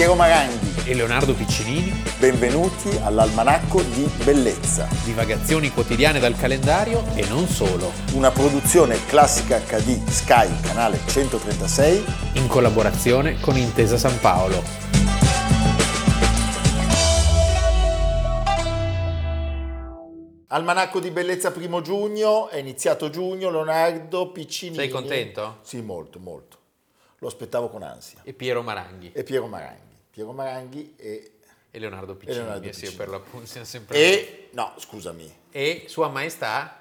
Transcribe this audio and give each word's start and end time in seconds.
Piero 0.00 0.14
Maranghi. 0.14 0.88
e 0.90 0.94
Leonardo 0.94 1.34
Piccinini, 1.34 1.92
Benvenuti 2.18 2.88
all'Almanacco 3.02 3.82
di 3.82 4.10
Bellezza, 4.24 4.88
divagazioni 5.04 5.70
quotidiane 5.70 6.18
dal 6.18 6.34
calendario 6.38 7.04
e 7.14 7.28
non 7.28 7.46
solo, 7.46 7.92
una 8.14 8.30
produzione 8.30 9.04
classica 9.04 9.58
HD 9.58 10.02
Sky, 10.08 10.58
canale 10.62 11.00
136. 11.06 12.02
in 12.36 12.46
collaborazione 12.46 13.38
con 13.40 13.58
Intesa 13.58 13.98
San 13.98 14.18
Paolo. 14.20 14.62
Almanacco 20.46 20.98
di 20.98 21.10
Bellezza 21.10 21.52
primo 21.52 21.82
giugno, 21.82 22.48
è 22.48 22.56
iniziato 22.56 23.10
giugno, 23.10 23.50
Leonardo 23.50 24.32
Piccini. 24.32 24.76
Sei 24.76 24.88
contento? 24.88 25.58
Sì, 25.60 25.82
molto, 25.82 26.18
molto. 26.18 26.56
Lo 27.18 27.28
aspettavo 27.28 27.68
con 27.68 27.82
ansia. 27.82 28.20
E 28.24 28.32
Piero 28.32 28.62
Maranghi 28.62 29.12
E 29.12 29.24
Piero 29.24 29.46
Maranghi. 29.46 29.89
Piero 30.10 30.32
Maranghi 30.32 30.94
e... 30.96 31.32
e 31.70 31.78
Leonardo 31.78 32.14
Piccinini, 32.14 32.42
Leonardo 32.44 32.68
eh 32.68 32.72
sì, 32.72 32.80
Piccinini. 32.80 32.96
per 32.98 33.08
l'appunto 33.08 33.46
siamo 33.46 33.66
sempre 33.66 33.96
E... 33.96 34.48
No, 34.52 34.72
scusami. 34.76 35.32
e 35.50 35.84
Sua 35.86 36.08
Maestà 36.08 36.74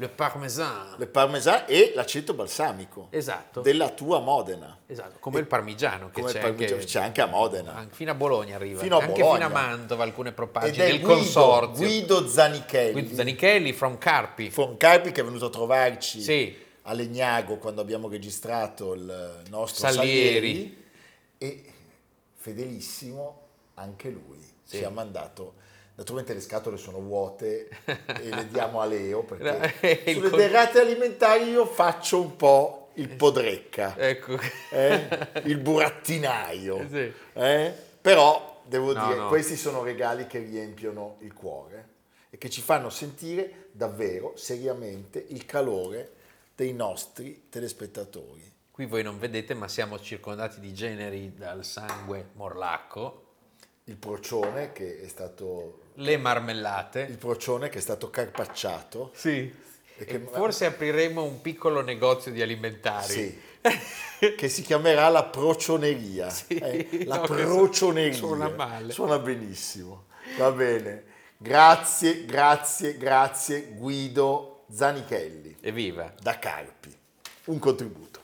le 0.00 0.08
parmesan. 0.08 0.94
Le 0.96 1.06
parmesan 1.08 1.64
e 1.66 1.90
l'aceto 1.92 2.32
balsamico. 2.32 3.08
Esatto. 3.10 3.62
Della 3.62 3.88
tua 3.88 4.20
Modena. 4.20 4.78
Esatto, 4.86 5.16
come 5.18 5.40
il 5.40 5.46
parmigiano 5.46 6.06
che 6.10 6.20
Come 6.20 6.30
c'è, 6.30 6.38
il 6.38 6.44
parmigiano, 6.44 6.74
anche, 6.76 6.86
c'è 6.86 7.00
anche 7.00 7.20
a 7.20 7.26
Modena. 7.26 7.74
anche 7.74 7.94
fino 7.96 8.10
a 8.12 8.14
Bologna 8.14 8.54
arriva, 8.54 8.80
Fino 8.80 8.96
a 8.98 9.02
anche 9.02 9.20
Bologna. 9.22 9.46
fino 9.48 9.58
a 9.58 9.60
Mantova 9.60 10.04
alcune 10.04 10.28
è 10.28 10.70
del 10.70 11.00
Guido, 11.00 11.14
consorzio. 11.14 11.84
Guido 11.84 12.28
Zanichelli. 12.28 12.92
Guido 12.92 13.14
Zanichelli 13.16 13.72
from 13.72 13.98
Carpi. 13.98 14.50
Foncarpi 14.50 15.10
che 15.10 15.20
è 15.20 15.24
venuto 15.24 15.46
a 15.46 15.50
trovarci 15.50 16.20
Sì. 16.20 16.56
a 16.82 16.92
Legnago 16.92 17.56
quando 17.56 17.80
abbiamo 17.80 18.08
registrato 18.08 18.92
il 18.94 19.42
nostro 19.50 19.88
Salieri. 19.90 20.52
Salieri, 20.52 20.84
e 21.38 21.64
fedelissimo 22.48 23.40
anche 23.74 24.08
lui 24.10 24.38
Sì. 24.64 24.78
ci 24.78 24.84
ha 24.84 24.90
mandato 24.90 25.54
naturalmente 25.94 26.32
le 26.34 26.40
scatole 26.40 26.76
sono 26.76 26.98
vuote 27.00 27.68
e 27.84 28.28
le 28.34 28.48
diamo 28.48 28.80
a 28.80 28.84
Leo 28.86 29.22
perché 29.24 30.00
il 30.10 30.14
sulle 30.16 30.30
con- 30.30 30.38
derrate 30.38 30.80
alimentari 30.80 31.50
io 31.50 31.66
faccio 31.66 32.20
un 32.20 32.36
po' 32.36 32.90
il 32.94 33.08
podrecca 33.10 33.96
Ecco. 33.96 34.36
eh? 34.70 35.08
il 35.44 35.58
burattinaio 35.58 36.86
Sì. 36.90 37.12
eh? 37.34 37.72
però 38.00 38.62
devo 38.64 38.92
No, 38.92 39.06
dire 39.06 39.18
no. 39.18 39.28
questi 39.28 39.56
sono 39.56 39.82
regali 39.82 40.26
che 40.26 40.38
riempiono 40.38 41.16
il 41.20 41.32
cuore 41.32 41.88
e 42.30 42.38
che 42.38 42.50
ci 42.50 42.60
fanno 42.60 42.90
sentire 42.90 43.68
davvero 43.72 44.32
seriamente 44.36 45.24
il 45.28 45.44
calore 45.46 46.12
dei 46.54 46.72
nostri 46.74 47.46
telespettatori 47.48 48.52
Qui 48.78 48.86
voi 48.86 49.02
non 49.02 49.18
vedete, 49.18 49.54
ma 49.54 49.66
siamo 49.66 49.98
circondati 49.98 50.60
di 50.60 50.72
generi 50.72 51.34
dal 51.34 51.64
sangue 51.64 52.28
morlacco, 52.34 53.24
il 53.86 53.96
procione 53.96 54.70
che 54.70 55.00
è 55.02 55.08
stato 55.08 55.80
le 55.94 56.16
marmellate. 56.16 57.00
il 57.00 57.18
procione 57.18 57.70
che 57.70 57.78
è 57.78 57.80
stato 57.80 58.08
carpacciato 58.08 59.10
Sì. 59.16 59.52
E 59.96 60.04
che- 60.04 60.14
E 60.14 60.20
forse 60.20 60.66
apriremo 60.66 61.24
un 61.24 61.40
piccolo 61.40 61.80
negozio 61.80 62.30
di 62.30 62.40
alimentari. 62.40 63.12
sì, 63.12 63.40
che 64.36 64.48
si 64.48 64.62
chiamerà 64.62 65.08
la 65.08 65.24
procioneria 65.24 66.32
eh? 66.46 67.04
la 67.04 67.16
no, 67.18 67.22
procioneria 67.22 68.12
suona 68.14 68.48
male. 68.48 68.92
suona 68.92 69.18
benissimo 69.18 70.04
va 70.36 70.52
bene 70.52 71.02
grazie 71.36 72.24
grazie 72.26 72.96
grazie 72.96 73.72
Guido 73.72 74.66
Zanichelli 74.70 75.56
Evviva. 75.62 76.14
da 76.20 76.38
Carpi. 76.38 76.96
Un 77.46 77.58
contributo. 77.58 78.20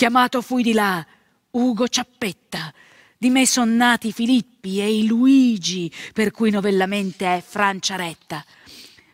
Chiamato 0.00 0.40
fui 0.40 0.62
di 0.62 0.72
là 0.72 1.06
Ugo 1.50 1.86
Ciappetta. 1.86 2.72
Di 3.18 3.28
me 3.28 3.46
son 3.46 3.76
nati 3.76 4.12
Filippi 4.12 4.80
e 4.80 4.90
i 4.90 5.06
Luigi, 5.06 5.92
per 6.14 6.30
cui 6.30 6.48
novellamente 6.48 7.26
è 7.26 7.44
Francia 7.46 7.96
retta. 7.96 8.42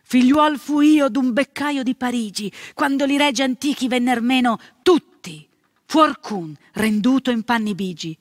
Figliuol 0.05 0.60
fui 0.60 0.93
io 0.93 1.09
d'un 1.09 1.33
beccaio 1.33 1.83
di 1.83 1.97
Parigi, 1.97 2.53
quando 2.72 3.05
li 3.05 3.16
regi 3.16 3.43
antichi 3.43 3.88
venner 3.88 4.21
meno 4.21 4.60
tutti, 4.84 5.44
fuorcun 5.87 6.55
renduto 6.75 7.33
in 7.33 7.43
panni 7.43 7.75
bigi. 7.75 8.16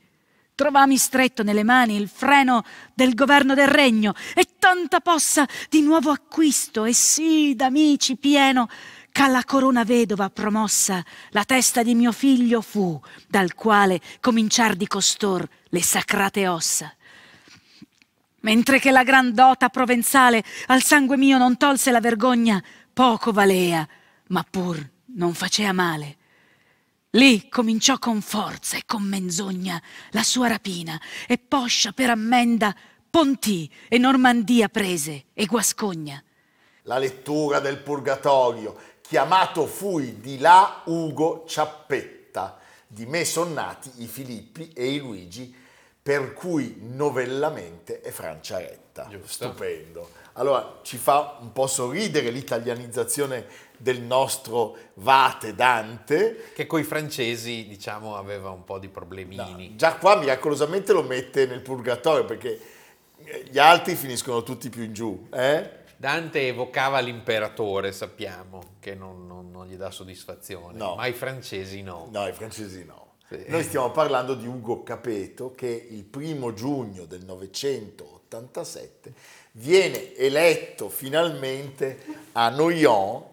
Trovami 0.55 0.97
stretto 0.97 1.43
nelle 1.43 1.63
mani 1.63 1.95
il 1.95 2.07
freno 2.07 2.63
del 2.95 3.13
governo 3.13 3.53
del 3.53 3.67
regno 3.67 4.15
e 4.33 4.47
tanta 4.57 5.01
possa 5.01 5.47
di 5.69 5.81
nuovo 5.81 6.09
acquisto 6.09 6.85
e 6.85 6.93
sì 6.93 7.53
d'amici 7.55 8.15
pieno 8.15 8.67
c'alla 9.17 9.45
corona 9.45 9.85
vedova 9.85 10.29
promossa 10.29 11.01
la 11.29 11.45
testa 11.45 11.83
di 11.83 11.95
mio 11.95 12.11
figlio 12.11 12.59
fu 12.59 12.99
dal 13.29 13.53
quale 13.53 14.01
cominciar 14.19 14.75
di 14.75 14.87
costor 14.87 15.47
le 15.69 15.81
sacrate 15.81 16.49
ossa 16.49 16.93
mentre 18.41 18.77
che 18.77 18.91
la 18.91 19.03
grandota 19.03 19.69
provenzale 19.69 20.43
al 20.65 20.83
sangue 20.83 21.15
mio 21.15 21.37
non 21.37 21.55
tolse 21.55 21.91
la 21.91 22.01
vergogna 22.01 22.61
poco 22.91 23.31
valea 23.31 23.87
ma 24.27 24.45
pur 24.47 24.85
non 25.15 25.33
facea 25.33 25.71
male 25.71 26.17
Lì 27.11 27.47
cominciò 27.47 27.97
con 27.97 28.19
forza 28.19 28.75
e 28.75 28.81
con 28.85 29.01
menzogna 29.01 29.81
la 30.09 30.23
sua 30.23 30.49
rapina 30.49 30.99
e 31.25 31.37
poscia 31.37 31.93
per 31.93 32.09
ammenda 32.09 32.75
Pontì 33.09 33.71
e 33.87 33.97
Normandia 33.97 34.67
prese 34.67 35.27
e 35.33 35.45
Guascogna. 35.45 36.21
La 36.81 36.97
lettura 36.97 37.61
del 37.61 37.77
Purgatorio. 37.77 38.75
Chiamato 39.07 39.67
fui 39.67 40.19
di 40.19 40.39
là 40.39 40.81
Ugo 40.85 41.43
Ciappetta. 41.47 42.57
Di 42.87 43.05
me 43.05 43.23
son 43.23 43.53
nati 43.53 43.91
i 43.97 44.07
Filippi 44.07 44.71
e 44.73 44.87
i 44.93 44.97
Luigi, 44.99 45.53
per 46.01 46.33
cui 46.33 46.77
novellamente 46.81 48.01
è 48.01 48.09
Franciaretta. 48.09 49.07
Giusto. 49.09 49.27
Stupendo. 49.45 50.09
Allora 50.33 50.79
ci 50.81 50.97
fa 50.97 51.37
un 51.39 51.51
po' 51.51 51.67
sorridere 51.67 52.29
l'italianizzazione 52.31 53.45
del 53.77 54.01
nostro 54.01 54.75
Vate 54.95 55.53
Dante. 55.53 56.51
Che 56.55 56.65
coi 56.65 56.83
francesi, 56.83 57.67
diciamo, 57.67 58.15
aveva 58.17 58.49
un 58.49 58.63
po' 58.63 58.79
di 58.79 58.87
No, 58.87 58.91
problemini. 58.93 59.75
già 59.75 59.95
qua 59.97 60.15
miracolosamente 60.15 60.93
lo 60.93 61.03
mette 61.03 61.45
nel 61.45 61.61
Purgatorio 61.61 62.25
perché 62.25 62.59
eh, 63.23 63.45
gli 63.49 63.59
altri 63.59 63.95
finiscono 63.95 64.41
tutti 64.43 64.69
più 64.69 64.81
in 64.83 64.93
giù. 64.93 65.27
Eh? 65.31 65.83
Dante 66.05 66.45
evocava 66.45 66.99
l'imperatore, 66.99 67.91
sappiamo, 67.91 68.75
che 68.79 68.93
non, 68.93 69.25
non- 69.25 69.49
non 69.49 69.65
gli 69.65 69.73
dà 69.75 69.89
soddisfazione, 69.89 70.77
No. 70.77 70.93
ma 70.93 71.07
i 71.07 71.13
francesi 71.13 71.81
no. 71.81 72.07
No, 72.11 72.27
i 72.27 72.31
francesi 72.31 72.85
no. 72.85 73.13
Sì. 73.27 73.43
Noi 73.47 73.63
stiamo 73.63 73.89
parlando 73.89 74.35
di 74.35 74.45
Ugo 74.45 74.83
Capeto 74.83 75.53
che 75.55 75.87
il 75.89 76.03
primo 76.03 76.53
giugno 76.53 77.05
del 77.05 77.25
987 77.25 79.13
viene 79.53 80.15
eletto 80.15 80.89
finalmente 80.89 81.97
a 82.33 82.49
Noyon. 82.49 83.23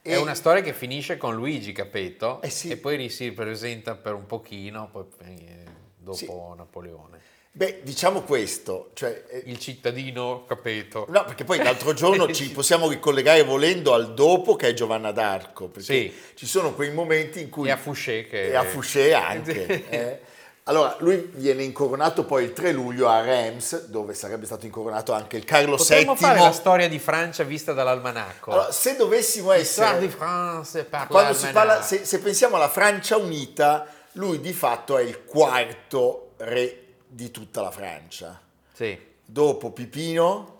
È 0.00 0.14
una 0.14 0.34
storia 0.34 0.62
che 0.62 0.72
finisce 0.72 1.16
con 1.16 1.34
Luigi 1.34 1.72
Capeto 1.72 2.40
Eh 2.42 2.48
sì. 2.50 2.68
e 2.70 2.76
poi 2.76 3.08
si 3.08 3.32
presenta 3.32 3.96
per 3.96 4.14
un 4.14 4.26
pochino, 4.26 4.88
poi 4.88 5.04
eh, 5.18 5.64
dopo 5.96 6.16
Sì. 6.16 6.26
Napoleone. 6.56 7.18
Beh, 7.52 7.80
diciamo 7.82 8.22
questo, 8.22 8.90
cioè, 8.94 9.24
eh, 9.28 9.42
Il 9.46 9.58
cittadino 9.58 10.44
Capeto. 10.46 11.06
no, 11.08 11.24
perché 11.24 11.42
poi 11.44 11.58
l'altro 11.58 11.92
giorno 11.94 12.30
ci 12.32 12.48
possiamo 12.52 12.88
ricollegare 12.88 13.42
volendo 13.42 13.92
al 13.92 14.14
dopo 14.14 14.54
che 14.54 14.68
è 14.68 14.72
Giovanna 14.72 15.10
d'Arco, 15.10 15.66
perché 15.66 15.92
Sì. 15.92 16.14
ci 16.34 16.46
sono 16.46 16.74
quei 16.74 16.92
momenti 16.92 17.40
in 17.40 17.50
cui... 17.50 17.68
E 17.68 17.72
a 17.72 17.76
Fouché 17.76 18.26
che... 18.28 18.50
e 18.50 18.54
a 18.54 18.62
Fouché 18.62 19.12
anche. 19.14 19.66
eh. 19.90 20.20
Allora, 20.64 20.94
lui 21.00 21.28
viene 21.34 21.64
incoronato 21.64 22.24
poi 22.24 22.44
il 22.44 22.52
3 22.52 22.70
luglio 22.70 23.08
a 23.08 23.20
Reims, 23.22 23.86
dove 23.86 24.14
sarebbe 24.14 24.46
stato 24.46 24.66
incoronato 24.66 25.12
anche 25.12 25.36
il 25.36 25.44
Carlo 25.44 25.74
Potremmo 25.74 26.12
VII. 26.12 26.20
fare 26.22 26.38
la 26.38 26.52
storia 26.52 26.88
di 26.88 27.00
Francia 27.00 27.42
vista 27.42 27.72
dall'almanacco. 27.72 28.52
Allora, 28.52 28.70
se 28.70 28.94
dovessimo 28.94 29.52
L'histoire 29.52 29.98
di 29.98 30.04
essere... 30.04 30.16
France 30.16 30.84
par 30.84 31.08
Quando 31.08 31.34
si 31.34 31.48
parla, 31.48 31.82
se, 31.82 32.04
se 32.04 32.20
pensiamo 32.20 32.54
alla 32.54 32.68
Francia 32.68 33.16
unita, 33.16 33.88
lui 34.12 34.38
di 34.40 34.52
fatto 34.52 34.96
è 34.96 35.02
il 35.02 35.24
quarto 35.24 36.34
re 36.36 36.79
di 37.10 37.30
tutta 37.30 37.60
la 37.60 37.70
Francia. 37.70 38.40
Sì, 38.72 39.08
Dopo 39.24 39.70
Pipino, 39.72 40.58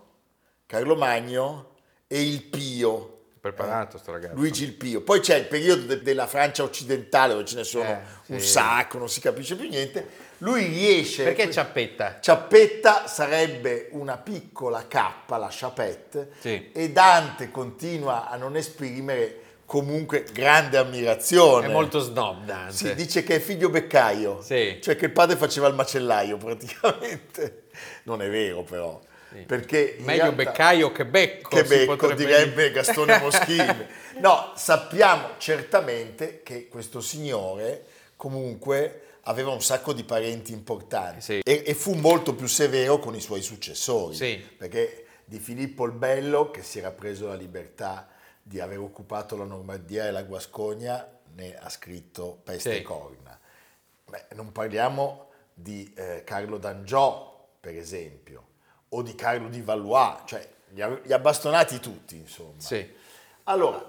Carlo 0.66 0.94
Magno 0.96 1.70
e 2.06 2.22
il 2.22 2.42
Pio. 2.44 3.16
preparato 3.40 3.96
sto 3.96 4.12
ragazzo. 4.12 4.34
Luigi 4.34 4.64
il 4.64 4.74
Pio. 4.74 5.00
Poi 5.00 5.20
c'è 5.20 5.36
il 5.36 5.46
periodo 5.46 5.86
de- 5.86 6.02
della 6.02 6.26
Francia 6.26 6.62
occidentale 6.62 7.32
dove 7.32 7.46
ce 7.46 7.56
ne 7.56 7.64
sono 7.64 7.88
Eh, 7.88 8.00
un 8.34 8.38
sì. 8.40 8.46
sacco, 8.46 8.98
non 8.98 9.08
si 9.08 9.18
capisce 9.20 9.56
più 9.56 9.66
niente. 9.68 10.28
Lui 10.38 10.64
riesce... 10.66 11.24
Perché 11.24 11.50
Ciappetta? 11.50 12.20
Ciappetta 12.20 13.06
sarebbe 13.06 13.88
una 13.92 14.18
piccola 14.18 14.86
cappa, 14.86 15.38
la 15.38 15.48
chapette, 15.50 16.32
Sì. 16.38 16.70
e 16.72 16.90
Dante 16.92 17.50
continua 17.50 18.28
a 18.28 18.36
non 18.36 18.56
esprimere 18.56 19.49
comunque 19.70 20.24
grande 20.32 20.78
ammirazione. 20.78 21.66
È 21.66 21.70
molto 21.70 22.00
snob 22.00 22.44
Dante. 22.44 22.72
Si 22.74 22.92
dice 22.96 23.22
che 23.22 23.36
è 23.36 23.38
figlio 23.38 23.68
beccaio, 23.70 24.42
Sì. 24.42 24.80
cioè 24.82 24.96
che 24.96 25.04
il 25.04 25.12
padre 25.12 25.36
faceva 25.36 25.68
il 25.68 25.74
macellaio 25.74 26.36
praticamente. 26.42 27.66
Non 28.02 28.20
è 28.20 28.28
vero 28.28 28.64
però, 28.64 29.00
Sì. 29.32 29.42
perché 29.46 29.94
Meglio 30.00 30.22
realtà- 30.22 30.34
beccaio 30.42 30.90
che 30.90 31.06
becco. 31.06 31.50
che 31.50 31.62
becco, 31.62 31.94
potrebbe 31.94 32.16
direbbe 32.26 32.54
dire. 32.62 32.70
Gastone 32.72 33.18
Moschini. 33.22 33.86
No, 34.18 34.52
sappiamo 34.56 35.28
certamente 35.38 36.40
che 36.42 36.66
questo 36.66 37.00
signore 37.00 37.84
comunque 38.16 39.02
aveva 39.24 39.52
un 39.52 39.62
sacco 39.62 39.92
di 39.92 40.02
parenti 40.02 40.50
importanti 40.52 41.20
Sì. 41.20 41.40
e, 41.44 41.62
e 41.64 41.74
fu 41.74 41.94
molto 41.94 42.34
più 42.34 42.48
severo 42.48 42.98
con 42.98 43.14
i 43.14 43.20
suoi 43.20 43.40
successori, 43.40 44.16
Sì. 44.16 44.44
perché 44.58 45.04
di 45.24 45.38
Filippo 45.38 45.84
il 45.84 45.92
Bello, 45.92 46.50
che 46.50 46.64
si 46.64 46.80
era 46.80 46.90
preso 46.90 47.28
la 47.28 47.36
libertà 47.36 48.08
di 48.50 48.58
aver 48.58 48.80
occupato 48.80 49.36
la 49.36 49.44
Normandia 49.44 50.08
e 50.08 50.10
la 50.10 50.24
Guascogna, 50.24 51.06
ne 51.36 51.54
ha 51.56 51.68
scritto 51.70 52.40
Peste 52.42 52.72
Sì. 52.72 52.78
e 52.78 52.82
Corna. 52.82 53.38
Beh, 54.08 54.24
non 54.34 54.50
parliamo 54.50 55.28
di 55.54 55.92
eh, 55.96 56.22
Carlo 56.24 56.58
d'Angiò, 56.58 57.46
per 57.60 57.76
esempio, 57.76 58.44
o 58.88 59.02
di 59.02 59.14
Carlo 59.14 59.48
di 59.48 59.60
Valois, 59.62 60.22
cioè 60.24 60.44
li 60.70 60.82
ha, 60.82 60.88
li 60.88 61.12
ha 61.12 61.18
bastonati 61.20 61.78
tutti, 61.78 62.16
insomma. 62.16 62.54
Sì. 62.60 62.92
Allora, 63.44 63.88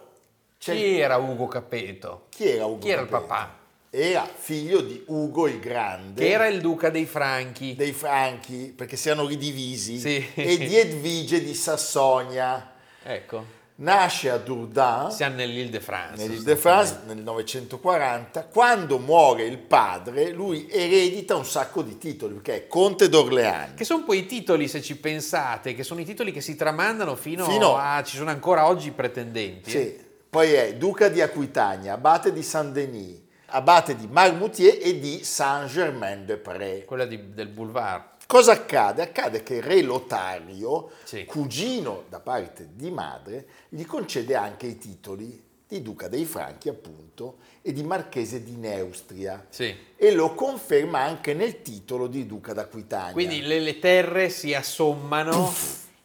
Chi 0.59 0.99
era 0.99 1.17
Ugo 1.17 1.47
Capeto? 1.47 2.27
chi 2.29 2.47
era 2.47 2.65
Ugo 2.65 2.77
Chi 2.77 2.89
era 2.91 3.01
il 3.01 3.09
Capeto? 3.09 3.27
papà? 3.27 3.59
Era 3.89 4.25
figlio 4.25 4.81
di 4.81 5.03
Ugo 5.07 5.47
il 5.47 5.59
Grande, 5.59 6.21
Che 6.21 6.29
era 6.29 6.45
il 6.45 6.61
duca 6.61 6.91
dei 6.91 7.07
Franchi. 7.07 7.73
dei 7.75 7.93
Franchi, 7.93 8.71
perché 8.77 8.95
si 8.95 9.09
erano 9.09 9.27
ridivisi, 9.27 9.97
Sì. 9.97 10.33
e 10.35 10.57
di 10.57 10.77
Edvige 10.77 11.41
di 11.43 11.55
Sassonia. 11.55 12.73
Ecco. 13.01 13.57
Nasce 13.81 14.29
a 14.29 14.37
Dourdin, 14.37 15.09
Siamo 15.09 15.37
nell'Île-de-France. 15.37 16.21
nell'Île-de-France, 16.23 16.99
nel 17.07 17.17
940. 17.17 18.43
Quando 18.45 18.99
muore 18.99 19.45
il 19.45 19.57
padre, 19.57 20.29
lui 20.29 20.67
eredita 20.69 21.35
un 21.35 21.45
sacco 21.45 21.81
di 21.81 21.97
titoli, 21.97 22.35
perché 22.35 22.55
è 22.55 22.67
conte 22.67 23.09
d'Orleans. 23.09 23.73
Che 23.75 23.83
sono 23.83 24.03
poi 24.03 24.19
i 24.19 24.25
titoli, 24.27 24.67
se 24.67 24.83
ci 24.83 24.97
pensate, 24.97 25.73
che 25.73 25.83
sono 25.83 25.99
i 25.99 26.05
titoli 26.05 26.31
che 26.31 26.41
si 26.41 26.55
tramandano 26.55 27.15
fino, 27.15 27.43
Fino- 27.45 27.75
a... 27.75 28.03
ci 28.03 28.17
sono 28.17 28.29
ancora 28.29 28.67
oggi 28.67 28.89
i 28.89 28.91
pretendenti. 28.91 29.69
eh. 29.71 29.73
Sì. 29.73 30.09
Poi 30.29 30.53
è 30.53 30.75
duca 30.75 31.09
di 31.09 31.19
Aquitania, 31.19 31.93
abate 31.93 32.31
di 32.31 32.43
Saint-Denis, 32.43 33.19
abate 33.47 33.95
di 33.95 34.07
Marmoutier 34.07 34.77
e 34.79 34.99
di 34.99 35.23
Saint-Germain-de-Prés. 35.23 36.85
Quella 36.85 37.05
di- 37.05 37.33
del 37.33 37.47
boulevard. 37.47 38.09
Cosa 38.31 38.53
accade? 38.53 39.01
Accade 39.01 39.43
che 39.43 39.59
re 39.59 39.81
Lotario, 39.81 40.91
Sì. 41.03 41.25
cugino 41.25 42.05
da 42.07 42.21
parte 42.21 42.69
di 42.75 42.89
madre, 42.89 43.45
gli 43.67 43.85
concede 43.85 44.35
anche 44.35 44.67
i 44.67 44.77
titoli 44.77 45.43
di 45.67 45.81
duca 45.81 46.07
dei 46.07 46.23
Franchi, 46.23 46.69
appunto, 46.69 47.39
e 47.61 47.73
di 47.73 47.83
marchese 47.83 48.41
di 48.41 48.55
Neustria. 48.55 49.45
Sì. 49.49 49.75
E 49.97 50.11
lo 50.13 50.33
conferma 50.33 50.99
anche 50.99 51.33
nel 51.33 51.61
titolo 51.61 52.07
di 52.07 52.25
duca 52.25 52.53
d'Aquitania. 52.53 53.11
Quindi 53.11 53.41
le, 53.41 53.59
le 53.59 53.79
terre 53.79 54.29
si 54.29 54.53
assommano 54.53 55.53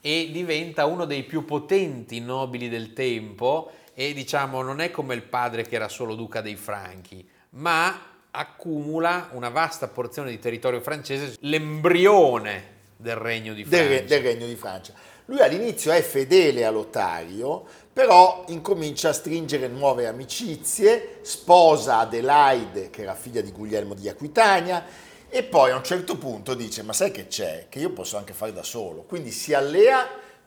e 0.00 0.28
diventa 0.32 0.84
uno 0.87 1.05
dei 1.05 1.23
più 1.23 1.44
potenti 1.44 2.19
nobili 2.19 2.69
del 2.69 2.93
tempo 2.93 3.70
e 3.94 4.12
diciamo 4.12 4.62
non 4.62 4.81
è 4.81 4.90
come 4.90 5.14
il 5.14 5.23
padre 5.23 5.62
che 5.62 5.76
era 5.76 5.87
solo 5.87 6.17
duca 6.17 6.40
dei 6.40 6.56
Franchi, 6.56 7.25
ma 7.50 8.15
accumula 8.36 9.30
una 9.32 9.48
vasta 9.48 9.88
porzione 9.88 10.30
di 10.30 10.38
territorio 10.38 10.80
francese, 10.80 11.36
l'embrione 11.40 12.74
del 12.96 13.16
regno 13.16 13.54
di 13.54 13.64
del, 13.64 13.84
Francia. 13.84 14.00
re- 14.00 14.04
del 14.04 14.20
regno 14.20 14.46
di 14.46 14.56
Francia. 14.56 14.92
Lui 15.26 15.40
all'inizio 15.40 15.90
è 15.90 16.02
fedele 16.02 16.64
a 16.64 16.70
Lotario, 16.70 17.64
però 17.92 18.44
incomincia 18.48 19.08
a 19.08 19.12
stringere 19.12 19.66
nuove 19.68 20.06
amicizie, 20.06 21.18
sposa 21.22 21.98
Adelaide, 21.98 22.90
che 22.90 23.02
era 23.02 23.14
figlia 23.14 23.40
di 23.40 23.50
Guglielmo 23.50 23.94
di 23.94 24.08
Aquitania, 24.08 24.84
e 25.28 25.42
poi 25.42 25.72
a 25.72 25.76
un 25.76 25.82
certo 25.82 26.16
punto 26.16 26.54
dice, 26.54 26.82
ma 26.82 26.92
sai 26.92 27.10
che 27.10 27.26
c'è? 27.26 27.66
Che 27.68 27.78
io 27.80 27.90
posso 27.90 28.16
anche 28.16 28.32
fare 28.32 28.52
da 28.52 28.62
solo. 28.62 29.02
Quindi 29.02 29.32
si 29.32 29.52
allea 29.52 30.06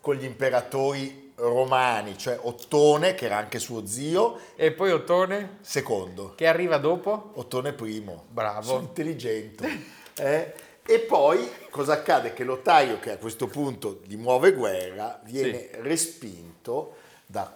con 0.09 0.17
gli 0.17 0.23
imperatori 0.25 1.33
romani, 1.35 2.17
cioè 2.17 2.39
Ottone, 2.41 3.13
che 3.13 3.25
era 3.25 3.37
anche 3.37 3.59
suo 3.59 3.85
zio, 3.85 4.39
E 4.55 4.71
poi 4.71 4.91
Ottone, 4.91 5.57
secondo. 5.61 6.33
che 6.33 6.47
arriva 6.47 6.77
dopo? 6.77 7.33
Ottone 7.35 7.73
primo. 7.73 8.25
Bravo. 8.27 8.63
Sono 8.63 8.79
intelligente. 8.81 9.69
eh? 10.17 10.53
E 10.83 10.99
poi 11.01 11.47
cosa 11.69 11.93
accade? 11.93 12.33
Che 12.33 12.43
Lotario, 12.43 12.97
che 12.99 13.11
a 13.11 13.17
questo 13.17 13.45
punto 13.45 13.99
gli 14.05 14.15
muove 14.15 14.51
guerra, 14.53 15.19
viene 15.25 15.69
respinto 15.73 16.95
da, 17.27 17.55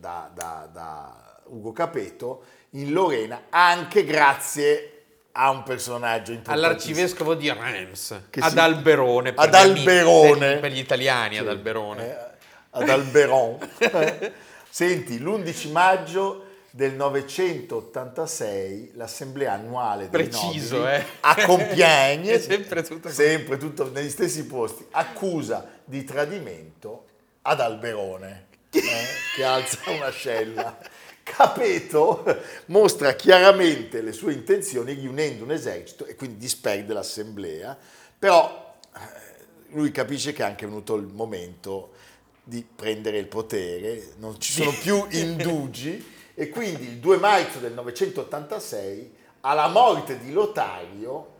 da- 0.00 0.28
da- 0.34 0.68
da 0.72 1.40
Ugo 1.44 1.70
Capeto 1.70 2.42
in 2.70 2.90
Lorena 2.92 3.42
anche 3.48 4.02
grazie 4.04 5.01
a 5.32 5.50
un 5.50 5.62
personaggio 5.62 6.32
importante. 6.32 6.66
All'arcivescovo 6.66 7.34
di 7.34 7.50
Reims, 7.50 8.10
ad 8.38 8.52
si- 8.52 8.58
Alberone. 8.58 9.32
per 9.32 9.44
ad 9.44 9.52
gli 9.52 9.56
amici- 9.56 9.78
Alberone. 9.88 10.56
Per, 10.58 10.70
gli 10.72 10.78
italiani, 10.78 11.38
ad 11.38 11.48
Alberone. 11.48 12.10
Eh, 12.10 12.30
ad 12.70 12.88
Alberon. 12.88 13.58
Eh. 13.78 14.32
Senti, 14.68 15.18
l'11 15.18 15.70
maggio 15.70 16.46
del 16.70 16.94
986 16.94 18.92
l'assemblea 18.94 19.52
annuale 19.52 20.06
Preciso, 20.06 20.78
nobili 20.78 20.94
eh. 20.96 21.06
a 21.20 21.44
Compiègne, 21.44 22.38
sempre 22.40 22.82
tutto 22.82 23.10
sempre 23.10 23.58
tutto 23.58 23.90
negli 23.92 24.08
stessi 24.08 24.46
posti, 24.46 24.86
accusa 24.92 25.68
di 25.84 26.02
tradimento 26.04 27.04
ad 27.42 27.60
Alberone, 27.60 28.46
eh, 28.70 28.80
che 29.36 29.44
alza 29.44 29.78
un'ascella. 29.90 30.78
Capeto 31.22 32.24
mostra 32.66 33.14
chiaramente 33.14 34.00
le 34.02 34.12
sue 34.12 34.32
intenzioni 34.32 34.92
riunendo 34.92 35.44
un 35.44 35.52
esercito 35.52 36.04
e 36.04 36.14
quindi 36.14 36.36
disperde 36.36 36.92
l'assemblea, 36.92 37.78
però 38.18 38.76
eh, 38.94 38.98
lui 39.68 39.90
capisce 39.90 40.32
che 40.32 40.42
è 40.42 40.46
anche 40.46 40.66
venuto 40.66 40.94
il 40.96 41.06
momento 41.06 41.92
di 42.44 42.66
prendere 42.74 43.18
il 43.18 43.26
potere, 43.26 44.14
non 44.18 44.40
ci 44.40 44.52
sono 44.52 44.72
più 44.72 45.06
indugi 45.10 46.04
e 46.34 46.48
quindi 46.48 46.84
il 46.84 46.96
2 46.96 47.18
marzo 47.18 47.58
del 47.58 47.72
986, 47.72 49.14
alla 49.40 49.68
morte 49.68 50.18
di 50.18 50.32
Lotario, 50.32 51.30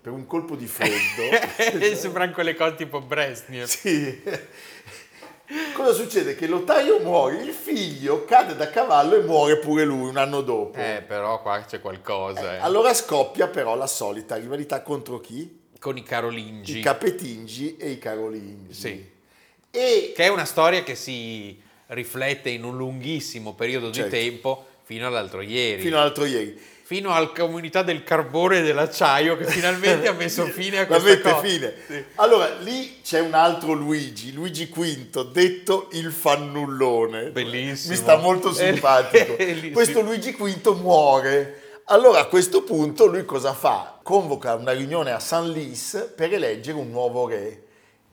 per 0.00 0.12
un 0.12 0.26
colpo 0.26 0.56
di 0.56 0.66
freddo, 0.66 1.94
Sembrano 1.94 2.32
quelle 2.32 2.54
cose 2.54 2.74
tipo 2.74 3.00
Brezhnev. 3.00 3.66
sì. 3.66 4.22
Cosa 5.72 5.92
succede? 5.92 6.34
Che 6.36 6.46
Lotario 6.46 6.98
muore, 7.00 7.42
il 7.42 7.52
figlio 7.52 8.24
cade 8.24 8.54
da 8.54 8.70
cavallo 8.70 9.16
e 9.16 9.22
muore 9.22 9.58
pure 9.58 9.84
lui 9.84 10.08
un 10.08 10.16
anno 10.16 10.42
dopo. 10.42 10.78
Eh, 10.78 11.02
però 11.06 11.42
qua 11.42 11.64
c'è 11.66 11.80
qualcosa. 11.80 12.56
eh. 12.56 12.58
Allora 12.58 12.94
scoppia 12.94 13.48
però 13.48 13.74
la 13.74 13.86
solita 13.88 14.36
rivalità 14.36 14.82
contro 14.82 15.18
chi? 15.20 15.58
Con 15.80 15.96
i 15.96 16.02
Carolingi. 16.02 16.78
I 16.78 16.82
Capetingi 16.82 17.76
e 17.76 17.90
i 17.90 17.98
Carolingi. 17.98 18.72
Sì. 18.74 19.04
E 19.70 20.12
Che 20.14 20.22
è 20.24 20.28
una 20.28 20.44
storia 20.44 20.82
che 20.82 20.94
si 20.94 21.60
riflette 21.88 22.50
in 22.50 22.62
un 22.64 22.76
lunghissimo 22.76 23.54
periodo 23.54 23.90
Certo. 23.90 24.14
di 24.14 24.22
tempo 24.22 24.66
fino 24.84 25.06
all'altro 25.06 25.40
ieri. 25.40 25.80
fino 25.82 25.96
all'altro 25.98 26.24
ieri. 26.26 26.60
Fino 26.90 27.14
alla 27.14 27.28
comunità 27.28 27.84
del 27.84 28.02
carbone 28.02 28.58
e 28.58 28.62
dell'acciaio 28.62 29.36
che 29.36 29.44
finalmente 29.44 30.08
ha 30.08 30.12
messo 30.12 30.46
fine 30.50 30.80
a 30.80 30.86
questa 30.88 31.08
mette 31.08 31.22
cosa. 31.22 31.40
fine. 31.40 31.74
Sì. 31.86 32.04
Allora, 32.16 32.52
lì 32.58 33.00
c'è 33.00 33.20
un 33.20 33.32
altro 33.34 33.74
Luigi, 33.74 34.32
Luigi 34.32 34.64
V, 34.64 35.30
detto 35.30 35.86
il 35.92 36.10
fannullone. 36.10 37.30
Bellissimo. 37.30 37.94
Mi 37.94 37.96
sta 37.96 38.16
molto 38.16 38.52
simpatico. 38.52 39.36
Bellissimo. 39.38 39.72
questo 39.72 40.00
Luigi 40.00 40.32
V 40.32 40.66
muore. 40.80 41.60
Allora 41.84 42.18
a 42.18 42.24
questo 42.24 42.64
punto 42.64 43.06
lui 43.06 43.24
cosa 43.24 43.52
fa? 43.52 44.00
Convoca 44.02 44.54
una 44.54 44.72
riunione 44.72 45.12
a 45.12 45.20
San 45.20 45.48
Lis 45.52 46.10
per 46.16 46.34
eleggere 46.34 46.76
un 46.76 46.90
nuovo 46.90 47.28
re 47.28 47.66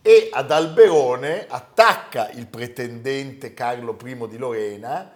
e 0.03 0.29
ad 0.31 0.51
Alberone 0.51 1.47
attacca 1.49 2.29
il 2.29 2.45
pretendente 2.45 3.55
Carlo 3.55 3.97
I 4.05 4.27
di 4.27 4.37
Lorena 4.37 5.13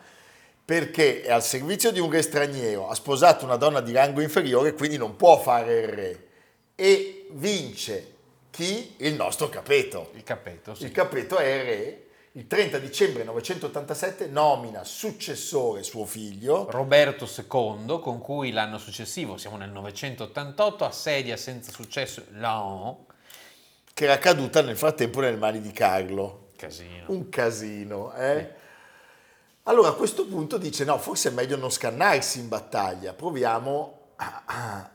perché 0.71 1.21
è 1.23 1.31
al 1.31 1.43
servizio 1.43 1.91
di 1.91 1.99
un 1.99 2.09
re 2.09 2.21
straniero, 2.21 2.87
ha 2.87 2.95
sposato 2.95 3.43
una 3.43 3.57
donna 3.57 3.81
di 3.81 3.91
rango 3.91 4.21
inferiore, 4.21 4.73
quindi 4.73 4.95
non 4.95 5.17
può 5.17 5.37
fare 5.37 5.81
il 5.81 5.87
re. 5.89 6.27
E 6.75 7.27
vince 7.31 8.13
chi? 8.51 8.93
Il 8.99 9.15
nostro 9.15 9.49
Capeto. 9.49 10.11
Il 10.13 10.23
capeto, 10.23 10.73
sì. 10.73 10.85
Il 10.85 10.91
Capeto 10.93 11.35
è 11.35 11.45
il 11.45 11.63
re. 11.65 12.05
Il 12.31 12.47
30 12.47 12.77
dicembre 12.77 13.25
987 13.25 14.27
nomina 14.27 14.85
successore 14.85 15.83
suo 15.83 16.05
figlio, 16.05 16.71
Roberto 16.71 17.25
II, 17.25 17.99
con 17.99 18.21
cui 18.21 18.53
l'anno 18.53 18.77
successivo, 18.77 19.35
siamo 19.35 19.57
nel 19.57 19.71
988, 19.71 20.85
assedia 20.85 21.35
senza 21.35 21.69
successo 21.73 22.23
Laon. 22.35 22.95
che 23.93 24.05
era 24.05 24.17
caduta 24.17 24.61
nel 24.61 24.77
frattempo 24.77 25.19
nelle 25.19 25.35
mani 25.35 25.59
di 25.59 25.73
Carlo. 25.73 26.47
Casino. 26.55 27.07
Un 27.07 27.27
casino, 27.27 28.13
eh? 28.13 28.59
Allora 29.63 29.89
a 29.89 29.93
questo 29.93 30.25
punto 30.25 30.57
dice: 30.57 30.83
no, 30.83 30.97
forse 30.97 31.29
è 31.29 31.31
meglio 31.31 31.55
non 31.55 31.69
scannarsi 31.69 32.39
in 32.39 32.47
battaglia, 32.47 33.13
proviamo 33.13 33.99
a, 34.15 34.43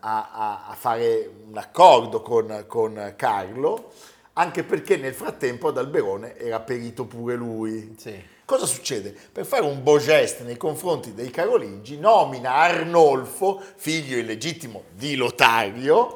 a- 0.00 0.64
a- 0.68 0.74
fare 0.74 1.30
un 1.48 1.56
accordo 1.56 2.20
con, 2.20 2.64
con 2.66 3.14
Carlo, 3.16 3.92
anche 4.34 4.64
perché 4.64 4.96
nel 4.96 5.14
frattempo 5.14 5.68
ad 5.68 5.78
Alberone 5.78 6.36
era 6.36 6.60
perito 6.60 7.04
pure 7.04 7.36
lui. 7.36 7.94
Sì. 7.98 8.34
Cosa 8.44 8.66
succede? 8.66 9.16
Per 9.32 9.44
fare 9.44 9.64
un 9.64 9.82
beau 9.82 9.98
geste 9.98 10.44
nei 10.44 10.56
confronti 10.56 11.14
dei 11.14 11.30
Carolingi, 11.30 11.98
nomina 11.98 12.54
Arnolfo, 12.54 13.60
figlio 13.76 14.16
illegittimo 14.16 14.84
di 14.92 15.16
Lotario 15.16 16.12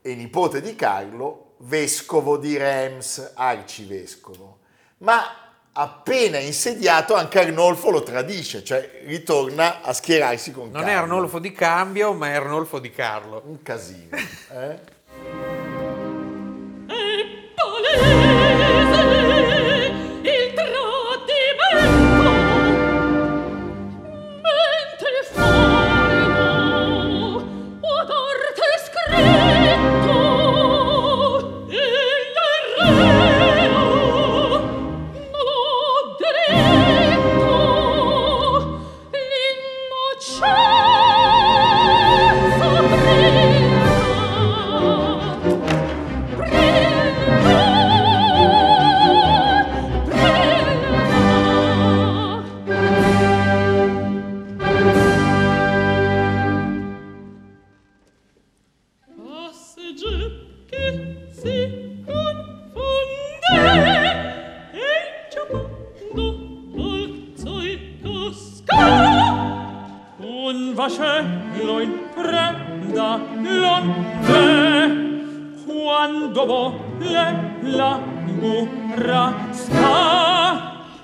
e 0.00 0.14
nipote 0.14 0.60
di 0.60 0.76
Carlo, 0.76 1.54
vescovo 1.58 2.36
di 2.36 2.56
Reims, 2.56 3.32
arcivescovo. 3.34 4.58
Ma 4.98 5.45
appena 5.78 6.38
insediato 6.38 7.14
anche 7.14 7.38
Arnolfo 7.40 7.90
lo 7.90 8.02
tradisce, 8.02 8.64
cioè 8.64 9.02
ritorna 9.04 9.82
a 9.82 9.92
schierarsi 9.92 10.50
con 10.52 10.70
Non 10.70 10.82
Carlo. 10.82 10.88
è 10.88 10.92
Arnolfo 10.94 11.38
di 11.38 11.52
Cambio, 11.52 12.12
ma 12.14 12.28
è 12.28 12.32
Arnolfo 12.34 12.78
di 12.78 12.90
Carlo. 12.90 13.42
Un 13.46 13.62
casino. 13.62 14.16
eh? 14.52 14.94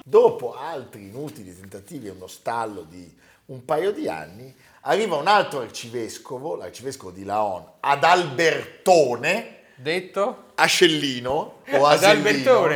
Dopo 0.04 0.54
altri 0.54 1.08
inutili 1.08 1.58
tentativi 1.58 2.08
e 2.08 2.11
uno 2.11 2.26
stallo 2.26 2.82
di 2.82 3.11
un 3.46 3.64
paio 3.64 3.92
di 3.92 4.08
anni, 4.08 4.54
arriva 4.83 5.17
un 5.17 5.27
altro 5.27 5.61
arcivescovo, 5.61 6.57
l'arcivescovo 6.57 7.11
di 7.11 7.25
Laon, 7.25 7.65
ad 7.81 8.05
Albertone, 8.05 9.61
Detto? 9.75 10.51
Ascellino 10.55 11.62
o 11.73 11.87
Asellino, 11.87 12.69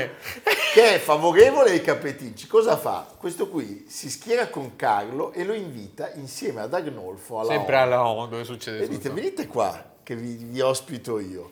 che 0.73 0.95
è 0.95 0.99
favorevole 0.99 1.71
ai 1.71 1.81
capetinci. 1.81 2.49
Cosa 2.49 2.77
fa? 2.77 3.07
Questo 3.17 3.49
qui 3.49 3.85
si 3.87 4.11
schiera 4.11 4.49
con 4.49 4.75
Carlo 4.75 5.31
e 5.33 5.45
lo 5.45 5.55
invita 5.55 6.11
insieme 6.15 6.63
ad 6.63 6.75
Agnolfo 6.75 7.39
alla 7.39 7.53
Sempre 7.53 7.77
alla 7.77 8.05
Onda 8.05 8.31
dove 8.33 8.45
succede 8.45 8.79
E 8.79 8.89
dite, 8.89 9.03
tutto. 9.09 9.15
venite 9.15 9.47
qua 9.47 9.85
che 10.03 10.17
vi, 10.17 10.35
vi 10.37 10.61
ospito 10.61 11.21
io. 11.21 11.51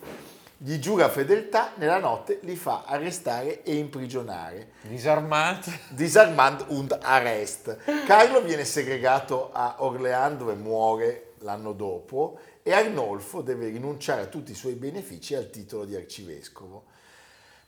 Gli 0.57 0.79
giura 0.79 1.09
fedeltà, 1.09 1.73
nella 1.77 1.99
notte 1.99 2.39
li 2.43 2.57
fa 2.57 2.85
arrestare 2.87 3.63
e 3.65 3.75
imprigionare. 3.75 4.73
Disarmati. 4.83 5.77
Disarmand 5.89 6.65
und 6.69 6.97
Arrest. 7.03 7.77
Carlo 8.07 8.41
viene 8.41 8.65
segregato 8.65 9.51
a 9.53 9.77
Orléans 9.79 10.39
dove 10.39 10.55
muore 10.55 11.33
l'anno 11.41 11.73
dopo 11.73 12.39
e 12.63 12.73
Arnolfo 12.73 13.43
deve 13.43 13.69
rinunciare 13.69 14.23
a 14.23 14.27
tutti 14.27 14.53
i 14.53 14.55
suoi 14.55 14.75
benefici 14.75 15.35
al 15.35 15.51
titolo 15.51 15.85
di 15.85 15.97
arcivescovo. 15.97 16.85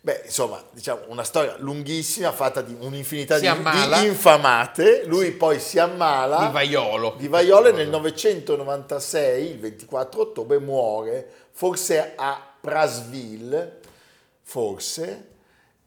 Beh, 0.01 0.23
insomma, 0.27 0.63
diciamo 0.71 1.03
una 1.09 1.25
storia 1.25 1.57
lunghissima 1.59 2.31
fatta 2.31 2.63
di 2.63 2.77
un'infinità 2.79 3.41
di, 3.41 3.49
di 3.49 4.07
infamate. 4.07 5.03
Lui 5.07 5.33
poi 5.33 5.59
si 5.59 5.81
ammala 5.81 6.47
Di 6.47 6.53
vaiolo. 6.53 7.17
di 7.19 7.27
Vaiolo 7.27 7.67
e 7.67 7.73
nel 7.73 7.89
996, 7.89 9.51
il 9.51 9.59
24 9.59 10.21
ottobre, 10.21 10.61
muore, 10.61 11.29
forse 11.51 12.13
a 12.15 12.46
Prasville, 12.67 13.79
forse, 14.43 15.35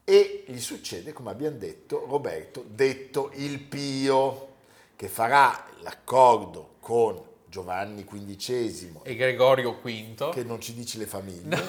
e 0.02 0.44
gli 0.46 0.58
succede, 0.60 1.12
come 1.12 1.30
abbiamo 1.30 1.58
detto, 1.58 2.06
Roberto, 2.06 2.64
detto 2.66 3.30
il 3.34 3.60
Pio, 3.60 4.54
che 4.96 5.08
farà 5.08 5.66
l'accordo 5.80 6.76
con 6.80 7.22
Giovanni 7.50 8.04
XV, 8.04 9.00
E 9.02 9.16
Gregorio 9.16 9.80
V. 9.82 10.30
che 10.32 10.44
non 10.44 10.60
ci 10.60 10.72
dice 10.72 10.98
le 10.98 11.06
famiglie, 11.06 11.60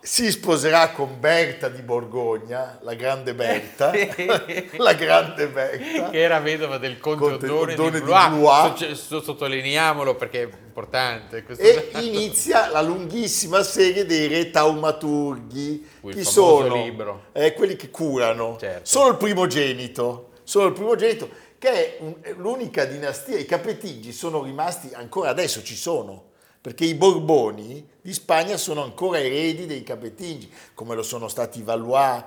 si 0.00 0.28
sposerà 0.30 0.90
con 0.90 1.20
Berta 1.20 1.68
di 1.68 1.82
Borgogna, 1.82 2.78
la 2.82 2.94
grande 2.94 3.32
Berta, 3.34 3.92
la 4.76 4.92
grande 4.94 5.46
Berta. 5.48 6.10
che 6.10 6.18
era 6.20 6.40
vedova 6.40 6.78
del 6.78 6.98
conte 6.98 7.20
Conte 7.20 7.46
Oddone, 7.46 7.72
Oddone 7.74 7.90
di 7.90 7.98
di 7.98 8.02
Blois. 8.04 8.90
So- 8.92 9.20
Sottolineiamolo 9.22 10.16
perché 10.16 10.42
è 10.42 10.48
importante. 10.66 11.44
E 11.58 11.88
dato. 11.92 12.04
inizia 12.04 12.68
la 12.68 12.82
lunghissima 12.82 13.62
serie 13.62 14.04
dei 14.04 14.26
re 14.26 14.50
taumaturghi. 14.50 15.88
Quel 16.00 16.14
Chi 16.16 16.24
sono? 16.24 16.74
libro. 16.82 17.26
Eh, 17.32 17.52
quelli 17.52 17.76
che 17.76 17.90
curano. 17.90 18.56
Certo. 18.58 18.80
Solo 18.84 19.10
il 19.10 19.16
primogenito. 19.16 20.30
Solo 20.48 20.68
il 20.68 20.74
primogenito, 20.74 21.28
che 21.58 21.68
è 21.68 21.96
un- 22.00 22.16
l'unica 22.36 22.84
dinastia. 22.84 23.38
I 23.38 23.44
capetingi 23.46 24.12
sono 24.12 24.42
rimasti, 24.42 24.90
ancora 24.92 25.30
adesso 25.30 25.62
ci 25.62 25.76
sono, 25.76 26.30
perché 26.60 26.84
i 26.84 26.94
Borboni 26.94 27.88
di 28.00 28.12
Spagna 28.12 28.56
sono 28.56 28.82
ancora 28.82 29.18
eredi 29.18 29.66
dei 29.66 29.82
capetingi, 29.82 30.50
come 30.74 30.94
lo 30.94 31.02
sono 31.02 31.28
stati 31.28 31.60
i 31.60 31.62
Valois, 31.62 32.22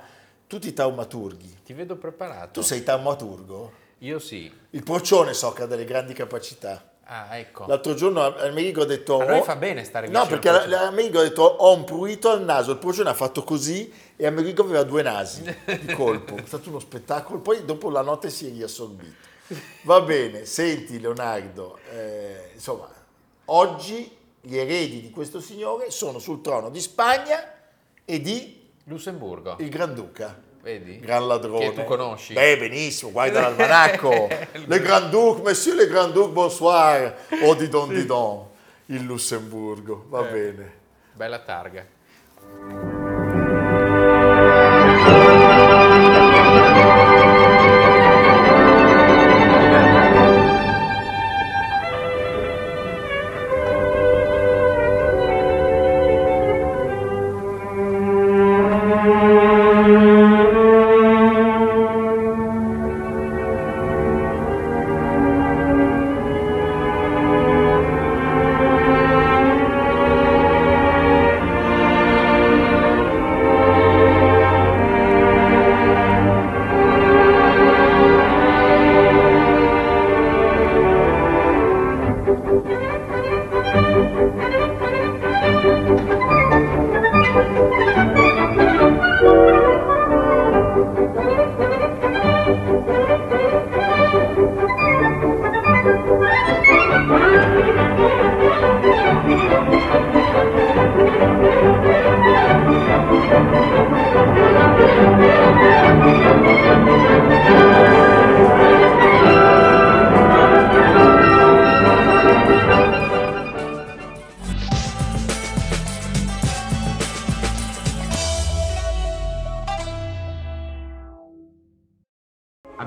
tutti 0.48 0.68
i 0.68 0.74
taumaturghi. 0.74 1.58
Ti 1.64 1.74
vedo 1.74 1.96
preparato. 1.98 2.60
Tu 2.60 2.66
sei 2.66 2.84
taumaturgo? 2.84 3.72
Io 4.00 4.18
sì. 4.20 4.52
Il 4.72 4.84
procione 4.84 5.34
so 5.34 5.52
che 5.52 5.64
ha 5.64 5.66
delle 5.66 5.86
grandi 5.86 6.14
capacità. 6.14 6.89
Ah, 7.12 7.38
ecco. 7.38 7.66
L'altro 7.66 7.96
giorno 7.96 8.36
Amerigo 8.38 8.84
ha 8.84 8.86
detto... 8.86 9.20
A 9.20 9.26
noi 9.26 9.40
"Oh, 9.40 9.44
fa 9.44 9.56
bene 9.56 9.84
stare 9.84 10.08
No, 10.10 10.20
vicino 10.26 10.40
perché 10.40 10.52
la- 10.52 10.60
procione. 10.60 10.86
Amerigo 10.88 11.20
ha 11.20 11.24
detto 11.24 11.42
ho 11.42 11.74
un 11.74 11.84
prurito 11.84 12.30
al 12.30 12.44
naso, 12.44 12.72
il 12.72 12.78
procione 12.78 13.10
ha 13.10 13.14
fatto 13.16 13.44
così 13.44 13.92
e 14.16 14.28
Amerigo 14.28 14.62
aveva 14.62 14.84
due 14.84 15.02
nasi 15.02 15.42
di 15.66 15.94
colpo. 15.96 16.36
È 16.36 16.44
stato 16.46 16.70
uno 16.70 16.78
spettacolo, 16.80 17.40
poi 17.40 17.66
dopo 17.66 17.90
la 17.90 18.02
notte 18.02 18.30
si 18.30 18.48
è 18.48 18.52
riassorbito. 18.52 19.28
Va 19.84 20.02
bene, 20.02 20.46
senti 20.46 21.00
Leonardo, 21.00 21.80
eh, 21.92 22.52
insomma, 22.54 22.88
oggi 23.46 24.16
gli 24.42 24.56
eredi 24.58 25.02
di 25.02 25.10
questo 25.10 25.40
signore 25.42 25.90
sono 25.90 26.20
sul 26.20 26.42
trono 26.42 26.70
di 26.70 26.80
Spagna 26.80 27.44
e 28.06 28.22
di 28.22 28.70
Lussemburgo. 28.84 29.56
il 29.60 29.70
Granduca. 29.70 30.40
Vedi? 30.70 31.00
Gran 31.00 31.26
ladrone. 31.26 31.70
Che 31.70 31.74
tu 31.74 31.84
conosci. 31.84 32.34
Beh, 32.34 32.58
benissimo, 32.58 33.12
guarda 33.12 33.42
l'almanacco. 33.42 34.28
Le 34.68 34.80
Grand 34.80 35.10
Duc, 35.10 35.42
monsieur 35.44 35.76
le 35.76 35.88
Grand 35.88 36.14
Duc, 36.14 36.32
bonsoir. 36.32 37.16
Oh, 37.44 37.56
di 37.56 37.68
don 37.68 37.90
di 37.90 38.06
don. 38.06 38.46
Il 38.88 39.04
Lussemburgo, 39.06 40.06
va 40.10 40.28
Eh. 40.28 40.32
bene. 40.32 40.74
Bella 41.14 41.40
targa. 41.40 41.86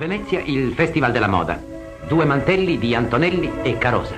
Venezia 0.02 0.42
il 0.44 0.72
Festival 0.72 1.12
della 1.12 1.28
Moda. 1.28 1.62
Due 2.08 2.24
mantelli 2.24 2.76
di 2.76 2.92
Antonelli 2.92 3.48
e 3.62 3.78
Carosa. 3.78 4.16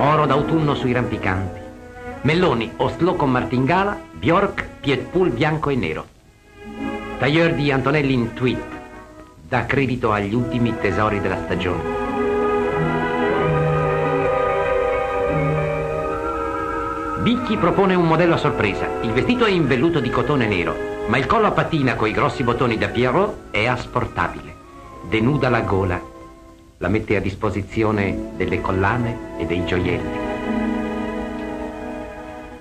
Oro 0.00 0.26
d'autunno 0.26 0.74
sui 0.74 0.92
rampicanti. 0.92 1.58
Melloni, 2.20 2.72
Oslo 2.76 3.14
con 3.14 3.30
martingala, 3.30 3.98
Bjork, 4.12 4.68
Pietpool 4.80 5.30
bianco 5.30 5.70
e 5.70 5.76
nero. 5.76 6.06
Tailleur 7.18 7.54
di 7.54 7.72
Antonelli 7.72 8.12
in 8.12 8.34
tweed. 8.34 8.62
Dà 9.48 9.64
credito 9.64 10.12
agli 10.12 10.34
ultimi 10.34 10.74
tesori 10.78 11.18
della 11.18 11.38
stagione. 11.42 11.82
Bicchi 17.22 17.56
propone 17.56 17.94
un 17.94 18.06
modello 18.06 18.34
a 18.34 18.36
sorpresa. 18.36 18.86
Il 19.00 19.12
vestito 19.12 19.46
è 19.46 19.50
in 19.50 19.66
velluto 19.66 20.00
di 20.00 20.10
cotone 20.10 20.46
nero, 20.46 20.95
ma 21.08 21.18
il 21.18 21.26
collo 21.26 21.46
a 21.46 21.52
patina 21.52 21.94
con 21.94 22.08
i 22.08 22.12
grossi 22.12 22.42
bottoni 22.42 22.76
da 22.76 22.88
Pierrot 22.88 23.50
è 23.52 23.66
asportabile. 23.66 24.54
Denuda 25.08 25.48
la 25.48 25.60
gola. 25.60 26.14
La 26.78 26.88
mette 26.88 27.16
a 27.16 27.20
disposizione 27.20 28.32
delle 28.36 28.60
collane 28.60 29.38
e 29.38 29.46
dei 29.46 29.64
gioielli. 29.64 30.18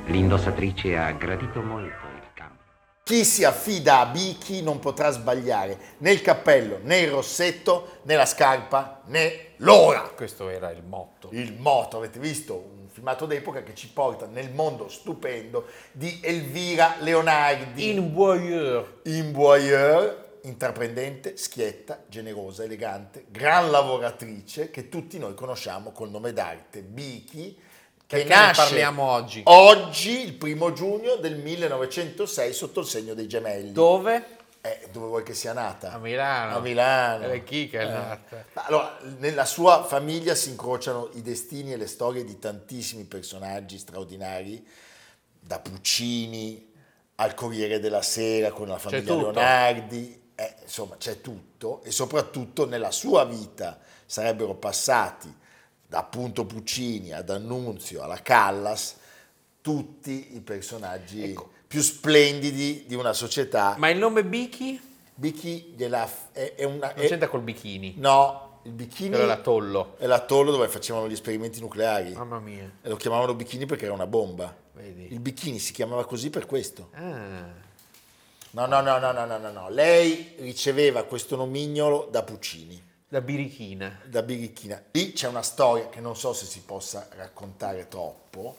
L'indossatrice 0.05 0.95
ha 0.95 1.11
gradito 1.11 1.61
molto 1.61 2.05
il 2.13 2.27
cambio. 2.33 2.59
Chi 3.03 3.25
si 3.25 3.43
affida 3.43 3.99
a 3.99 4.05
Bichi 4.05 4.61
non 4.61 4.77
potrà 4.77 5.09
sbagliare 5.09 5.77
né 5.97 6.11
il 6.11 6.21
cappello, 6.21 6.79
né 6.83 6.99
il 6.99 7.09
rossetto, 7.09 7.97
né 8.03 8.15
la 8.15 8.27
scarpa, 8.27 9.01
né 9.07 9.53
l'ora. 9.57 10.01
Questo 10.15 10.49
era 10.49 10.69
il 10.69 10.83
motto. 10.83 11.29
Il 11.31 11.55
moto, 11.57 11.97
avete 11.97 12.19
visto? 12.19 12.84
Filmato 12.95 13.25
d'epoca 13.25 13.61
che 13.61 13.75
ci 13.75 13.89
porta 13.89 14.25
nel 14.25 14.51
mondo 14.51 14.87
stupendo 14.87 15.65
di 15.91 16.17
Elvira 16.23 16.95
Leonardi. 16.99 17.89
In 17.89 18.13
voyeur. 18.13 19.01
Imboyeur, 19.03 20.37
intraprendente, 20.43 21.35
schietta, 21.35 22.05
generosa, 22.07 22.63
elegante, 22.63 23.25
gran 23.27 23.69
lavoratrice 23.69 24.71
che 24.71 24.87
tutti 24.87 25.19
noi 25.19 25.33
conosciamo 25.33 25.91
col 25.91 26.09
nome 26.09 26.31
d'arte 26.31 26.83
Biki, 26.83 27.59
che 28.07 28.17
Perché 28.19 28.33
nasce 28.33 28.61
parliamo 28.61 29.03
oggi? 29.03 29.41
oggi, 29.43 30.23
il 30.23 30.33
primo 30.35 30.71
giugno 30.71 31.15
del 31.15 31.35
1906, 31.35 32.53
sotto 32.53 32.79
il 32.79 32.85
segno 32.85 33.13
dei 33.13 33.27
gemelli. 33.27 33.73
Dove? 33.73 34.34
Eh, 34.65 34.89
dove 34.91 35.05
vuoi 35.07 35.23
che 35.23 35.35
sia 35.35 35.53
nata? 35.53 35.91
A 35.91 35.99
Milano. 35.99 36.55
A 36.55 36.59
Milano. 36.59 37.25
E 37.27 37.43
chi 37.43 37.69
che 37.69 37.79
è 37.81 37.85
Eh. 37.85 37.89
nata? 37.89 38.45
Ma 38.53 38.63
Allora, 38.65 38.97
nella 39.19 39.45
sua 39.45 39.83
famiglia 39.83 40.33
si 40.33 40.49
incrociano 40.49 41.09
i 41.13 41.21
destini 41.21 41.73
e 41.73 41.77
le 41.77 41.85
storie 41.85 42.23
di 42.23 42.39
tantissimi 42.39 43.03
personaggi 43.03 43.77
straordinari, 43.77 44.65
da 45.39 45.59
Puccini 45.59 46.73
al 47.17 47.35
Corriere 47.35 47.79
della 47.79 48.01
Sera 48.01 48.51
con 48.51 48.67
la 48.67 48.79
famiglia. 48.79 49.13
Leonardi, 49.13 50.31
eh, 50.33 50.55
insomma 50.63 50.97
c'è 50.97 51.21
tutto 51.21 51.83
e 51.83 51.91
soprattutto 51.91 52.65
nella 52.67 52.91
sua 52.91 53.23
vita 53.25 53.79
sarebbero 54.05 54.55
passati 54.55 55.31
da 55.87 55.99
appunto 55.99 56.45
Puccini 56.45 57.13
ad 57.13 57.29
Annunzio 57.29 58.01
alla 58.01 58.19
Callas 58.21 58.95
tutti 59.61 60.35
i 60.35 60.41
personaggi 60.41 61.23
Ecco. 61.31 61.51
Più 61.75 61.83
splendidi 61.83 62.85
di 62.87 62.95
una 62.95 63.11
società. 63.11 63.75
Ma 63.77 63.89
il 63.89 63.97
nome 63.97 64.23
Biki? 64.23 64.79
Bichi 65.13 65.73
gliela 65.75 66.09
è, 66.31 66.53
è 66.55 66.63
una... 66.63 66.93
Non 66.95 67.03
è- 67.03 67.07
c'entra 67.09 67.27
col 67.27 67.41
bikini. 67.41 67.95
No, 67.97 68.59
il 68.63 68.71
bikini 68.71 69.13
è 69.17 69.25
l'atollo. 69.25 69.95
è 69.97 70.05
l'atollo 70.05 70.51
dove 70.51 70.69
facevano 70.69 71.09
gli 71.09 71.11
esperimenti 71.11 71.59
nucleari. 71.59 72.13
Mamma 72.13 72.39
mia. 72.39 72.71
E 72.81 72.87
lo 72.87 72.95
chiamavano 72.95 73.33
bikini 73.33 73.65
perché 73.65 73.83
era 73.85 73.93
una 73.93 74.07
bomba. 74.07 74.55
Vedi. 74.71 75.07
Il 75.11 75.19
bikini 75.19 75.59
si 75.59 75.73
chiamava 75.73 76.05
così 76.05 76.29
per 76.29 76.45
questo. 76.45 76.91
Ah. 76.93 77.63
No, 78.51 78.65
no, 78.67 78.79
no, 78.79 78.97
no, 78.97 79.11
no, 79.11 79.25
no, 79.25 79.37
no, 79.37 79.51
no. 79.51 79.69
Lei 79.69 80.35
riceveva 80.39 81.03
questo 81.03 81.35
nomignolo 81.35 82.07
da 82.09 82.23
Puccini, 82.23 82.81
La 83.09 83.19
birichina. 83.19 83.99
da 84.05 84.21
Birichina. 84.21 84.81
Lì 84.91 85.11
c'è 85.11 85.27
una 85.27 85.41
storia 85.41 85.89
che 85.89 85.99
non 85.99 86.15
so 86.15 86.31
se 86.31 86.45
si 86.45 86.61
possa 86.61 87.09
raccontare 87.17 87.89
troppo, 87.89 88.55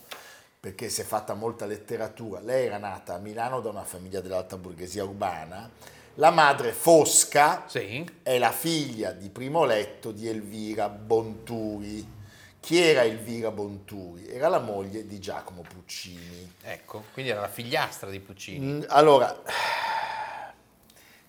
perché 0.59 0.89
si 0.89 1.01
è 1.01 1.05
fatta 1.05 1.35
molta 1.35 1.67
letteratura. 1.67 2.41
Lei 2.41 2.67
era 2.67 2.79
nata 2.79 3.15
a 3.15 3.19
Milano 3.19 3.61
da 3.61 3.69
una 3.71 3.85
famiglia 3.85 4.21
dell'alta 4.21 4.57
borghesia 4.57 5.05
urbana. 5.05 5.71
La 6.15 6.31
madre 6.31 6.73
Fosca 6.73 7.65
Sì. 7.69 8.05
è 8.23 8.39
la 8.39 8.51
figlia 8.53 9.13
di 9.13 9.29
primo 9.29 9.65
letto 9.65 10.13
di 10.13 10.27
Elvira 10.29 10.89
Bonturi. 10.89 12.15
Chi 12.59 12.81
era 12.81 13.05
Elvira 13.05 13.51
Bonturi? 13.51 14.27
Era 14.29 14.49
la 14.49 14.59
moglie 14.59 15.07
di 15.07 15.21
Giacomo 15.21 15.63
Puccini. 15.63 16.53
Ecco, 16.63 17.05
quindi 17.13 17.31
era 17.31 17.43
la 17.43 17.49
figliastra 17.49 18.11
di 18.11 18.19
Puccini. 18.19 18.67
Mm, 18.67 18.83
Allora, 18.89 19.41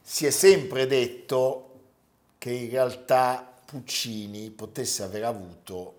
si 0.01 0.25
è 0.25 0.29
sempre 0.31 0.87
detto 0.87 1.63
che 2.37 2.51
in 2.51 2.69
realtà 2.69 3.53
Puccini 3.65 4.49
potesse 4.51 5.03
aver 5.03 5.25
avuto 5.25 5.95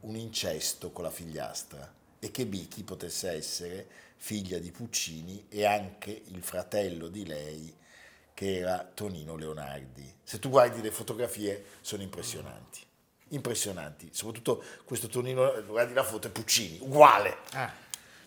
un 0.00 0.14
incesto 0.16 0.90
con 0.92 1.04
la 1.04 1.10
figliastra 1.10 1.90
e 2.20 2.30
che 2.30 2.46
Bichi 2.46 2.84
potesse 2.84 3.30
essere 3.30 3.86
figlia 4.16 4.58
di 4.58 4.70
Puccini 4.70 5.46
e 5.48 5.64
anche 5.64 6.22
il 6.26 6.42
fratello 6.42 7.08
di 7.08 7.26
lei 7.26 7.74
che 8.34 8.58
era 8.58 8.88
Tonino 8.94 9.34
Leonardi. 9.36 10.14
Se 10.22 10.38
tu 10.38 10.50
guardi 10.50 10.80
le 10.82 10.90
fotografie 10.90 11.64
sono 11.80 12.02
impressionanti, 12.02 12.80
impressionanti, 13.28 14.10
soprattutto 14.12 14.62
questo 14.84 15.08
Tonino, 15.08 15.62
guardi 15.66 15.94
la 15.94 16.02
foto 16.04 16.28
è 16.28 16.30
Puccini, 16.30 16.78
uguale. 16.80 17.38
Ah, 17.52 17.72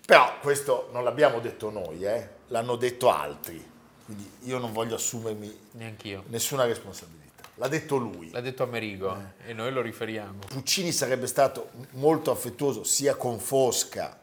Però 0.06 0.40
questo 0.40 0.90
non 0.92 1.04
l'abbiamo 1.04 1.40
detto 1.40 1.70
noi, 1.70 2.04
eh, 2.06 2.30
l'hanno 2.48 2.76
detto 2.76 3.10
altri, 3.10 3.64
quindi 4.06 4.30
io 4.42 4.58
non 4.58 4.72
voglio 4.74 4.96
assumermi 4.96 5.60
neanch'io. 5.72 6.24
nessuna 6.28 6.66
responsabilità. 6.66 7.33
L'ha 7.64 7.70
detto 7.70 7.96
lui. 7.96 8.30
L'ha 8.30 8.42
detto 8.42 8.62
Amerigo 8.64 9.18
e 9.46 9.54
noi 9.54 9.72
lo 9.72 9.80
riferiamo. 9.80 10.40
Puccini 10.50 10.92
sarebbe 10.92 11.28
stato 11.28 11.70
molto 11.92 12.30
affettuoso 12.30 12.84
sia 12.84 13.16
con 13.16 13.40
Fosca, 13.40 14.20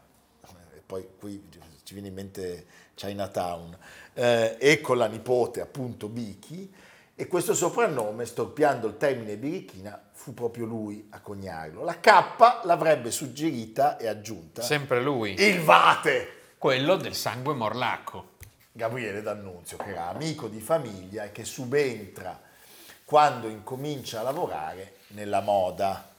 e 0.75 0.83
poi 0.85 1.09
qui 1.19 1.43
ci 1.83 1.95
viene 1.95 2.09
in 2.09 2.15
mente 2.15 2.67
Chinatown, 2.95 3.79
eh, 4.13 4.57
e 4.61 4.83
con 4.83 4.99
la 4.99 5.07
nipote 5.07 5.63
appunto 5.63 6.09
Bichi, 6.09 6.71
e 7.15 7.27
questo 7.29 7.55
soprannome, 7.55 8.27
storpiando 8.27 8.87
il 8.87 8.99
termine 8.99 9.39
birichina, 9.39 9.99
fu 10.13 10.35
proprio 10.35 10.67
lui 10.67 11.07
a 11.09 11.21
coniarlo. 11.21 11.83
La 11.83 11.99
K 11.99 12.65
l'avrebbe 12.65 13.11
suggerita 13.11 13.97
e 13.97 14.07
aggiunta 14.07 14.61
Sempre 14.61 15.03
lui. 15.03 15.35
il 15.41 15.63
Vate. 15.63 16.29
Quello 16.59 16.97
del 16.97 17.15
sangue 17.15 17.55
morlacco. 17.55 18.33
Gabriele 18.73 19.23
D'Annunzio, 19.23 19.79
che 19.79 19.93
era 19.93 20.09
amico 20.09 20.47
di 20.47 20.61
famiglia 20.61 21.25
e 21.25 21.33
che 21.33 21.47
subentra 21.47 22.49
quando 23.11 23.49
incomincia 23.49 24.21
a 24.21 24.23
lavorare 24.23 24.99
nella 25.09 25.41
moda, 25.41 26.15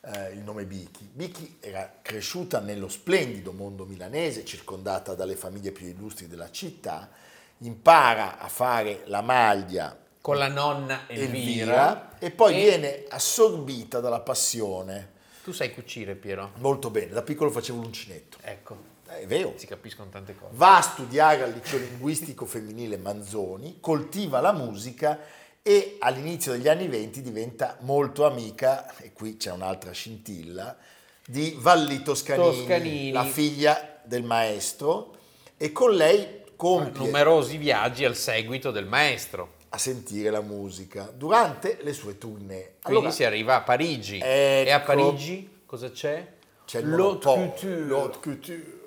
eh, 0.00 0.30
il 0.32 0.40
nome 0.40 0.64
Bichi. 0.64 1.08
Bichi 1.12 1.58
era 1.60 1.98
cresciuta 2.02 2.58
nello 2.58 2.88
splendido 2.88 3.52
mondo 3.52 3.84
milanese, 3.84 4.44
circondata 4.44 5.14
dalle 5.14 5.36
famiglie 5.36 5.70
più 5.70 5.86
illustri 5.86 6.26
della 6.26 6.50
città, 6.50 7.08
impara 7.58 8.40
a 8.40 8.48
fare 8.48 9.02
la 9.04 9.20
maglia 9.20 9.96
Con 10.20 10.36
la 10.36 10.48
nonna 10.48 11.02
Elvira. 11.06 11.28
Elvira 11.28 12.18
e 12.18 12.32
poi 12.32 12.54
viene 12.54 13.04
assorbita 13.08 14.00
dalla 14.00 14.18
passione. 14.18 15.10
Tu 15.44 15.52
sai 15.52 15.72
cucire, 15.72 16.16
Piero? 16.16 16.54
Molto 16.56 16.90
bene, 16.90 17.12
da 17.12 17.22
piccolo 17.22 17.52
facevo 17.52 17.80
l'uncinetto. 17.80 18.38
Ecco, 18.40 18.76
È 19.06 19.24
vero. 19.28 19.52
si 19.54 19.66
capiscono 19.66 20.08
tante 20.08 20.34
cose. 20.34 20.56
Va 20.56 20.78
a 20.78 20.82
studiare 20.82 21.44
al 21.44 21.52
liceo 21.52 21.78
linguistico 21.78 22.46
femminile 22.46 22.96
Manzoni, 22.96 23.76
coltiva 23.78 24.40
la 24.40 24.50
musica 24.50 25.20
e 25.62 25.96
all'inizio 26.00 26.52
degli 26.52 26.68
anni 26.68 26.88
venti 26.88 27.22
diventa 27.22 27.76
molto 27.80 28.26
amica, 28.26 28.94
e 28.98 29.12
qui 29.12 29.36
c'è 29.36 29.52
un'altra 29.52 29.92
scintilla, 29.92 30.76
di 31.24 31.56
Valli 31.58 32.02
Toscanini, 32.02 32.44
Toscanini. 32.56 33.12
la 33.12 33.24
figlia 33.24 34.00
del 34.04 34.24
maestro, 34.24 35.16
e 35.56 35.70
con 35.72 35.92
lei 35.92 36.40
compie 36.56 37.04
Numerosi 37.06 37.56
viaggi 37.56 38.04
al 38.04 38.16
seguito 38.16 38.70
del 38.70 38.86
maestro. 38.86 39.60
a 39.70 39.78
sentire 39.78 40.30
la 40.30 40.40
musica 40.42 41.10
durante 41.16 41.78
le 41.82 41.92
sue 41.94 42.18
tournée. 42.18 42.74
Quindi 42.82 43.00
Allora, 43.00 43.10
si 43.10 43.24
arriva 43.24 43.54
a 43.56 43.60
Parigi. 43.62 44.18
E 44.18 44.66
a 44.70 44.76
Ecco. 44.76 44.84
Parigi 44.84 45.48
cosa 45.64 45.90
c'è? 45.90 46.26
c'è 46.66 46.82
L'haute 46.82 47.24
couture. 47.24 47.86
l'haute 47.86 48.18
couture. 48.20 48.80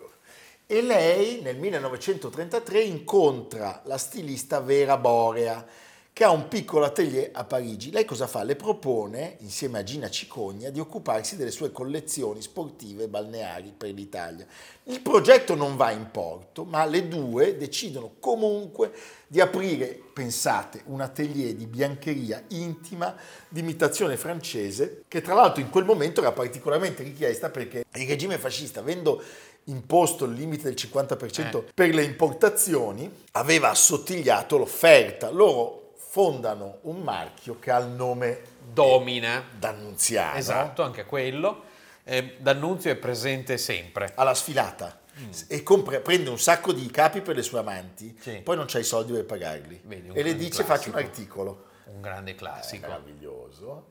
E 0.67 0.81
lei 0.81 1.41
nel 1.41 1.57
1933 1.57 2.81
incontra 2.81 3.81
la 3.85 3.97
stilista 3.97 4.59
Vera 4.59 4.97
Borea, 4.97 5.65
che 6.15 6.23
ha 6.23 6.31
un 6.31 6.47
piccolo 6.47 6.85
atelier 6.85 7.31
a 7.33 7.43
Parigi. 7.43 7.91
Lei 7.91 8.05
cosa 8.05 8.25
fa? 8.25 8.43
Le 8.43 8.55
propone, 8.55 9.35
insieme 9.39 9.79
a 9.79 9.83
Gina 9.83 10.09
Cicogna, 10.09 10.69
di 10.69 10.79
occuparsi 10.79 11.35
delle 11.35 11.51
sue 11.51 11.73
collezioni 11.73 12.41
sportive 12.41 13.09
balneari 13.09 13.73
per 13.75 13.91
l'Italia. 13.91 14.45
Il 14.83 15.01
progetto 15.01 15.55
non 15.55 15.75
va 15.75 15.91
in 15.91 16.11
porto, 16.11 16.63
ma 16.63 16.85
le 16.85 17.09
due 17.09 17.57
decidono 17.57 18.13
comunque 18.21 18.93
di 19.27 19.41
aprire, 19.41 19.99
pensate, 20.13 20.83
un 20.85 21.01
atelier 21.01 21.53
di 21.53 21.65
biancheria 21.65 22.41
intima 22.51 23.13
di 23.49 23.59
imitazione 23.59 24.15
francese, 24.15 25.03
che 25.09 25.19
tra 25.19 25.33
l'altro 25.33 25.61
in 25.61 25.69
quel 25.69 25.83
momento 25.83 26.21
era 26.21 26.31
particolarmente 26.31 27.03
richiesta 27.03 27.49
perché 27.49 27.83
il 27.93 28.07
regime 28.07 28.37
fascista, 28.37 28.79
avendo 28.79 29.21
imposto 29.65 30.23
il 30.23 30.31
limite 30.31 30.63
del 30.63 30.75
50% 30.75 31.57
Eh. 31.57 31.71
per 31.73 31.93
le 31.93 32.03
importazioni, 32.03 33.11
aveva 33.31 33.71
assottigliato 33.71 34.55
l'offerta. 34.55 35.29
Loro 35.29 35.83
fondano 36.15 36.77
un 36.83 37.01
marchio 37.01 37.59
che 37.59 37.71
ha 37.71 37.77
il 37.79 37.87
nome 37.89 38.39
Domina. 38.71 39.43
D'Annunziano. 39.59 40.37
Esatto, 40.37 40.81
anche 40.81 41.03
quello. 41.03 41.63
Eh, 42.05 42.37
D'Annunzio 42.39 42.89
è 42.89 42.95
presente 42.95 43.57
sempre. 43.57 44.13
alla 44.15 44.33
sfilata 44.33 45.01
e 45.49 45.61
compra- 45.61 45.99
prende 45.99 46.29
un 46.29 46.39
sacco 46.39 46.71
di 46.71 46.89
capi 46.89 47.19
per 47.19 47.35
le 47.35 47.41
sue 47.41 47.59
amanti, 47.59 48.13
Mm. 48.15 48.21
Sì. 48.21 48.31
poi 48.43 48.55
non 48.55 48.63
c'ha 48.65 48.79
i 48.79 48.83
soldi 48.85 49.11
per 49.11 49.25
pagarli 49.25 49.81
Vedi, 49.83 50.09
e 50.13 50.23
le 50.23 50.35
dice 50.35 50.63
classico. 50.63 50.63
faccio 50.63 50.89
un 50.91 50.95
articolo. 50.95 51.65
Un 51.93 51.99
grande 52.01 52.33
classico. 52.35 52.87
Meraviglioso. 52.87 53.87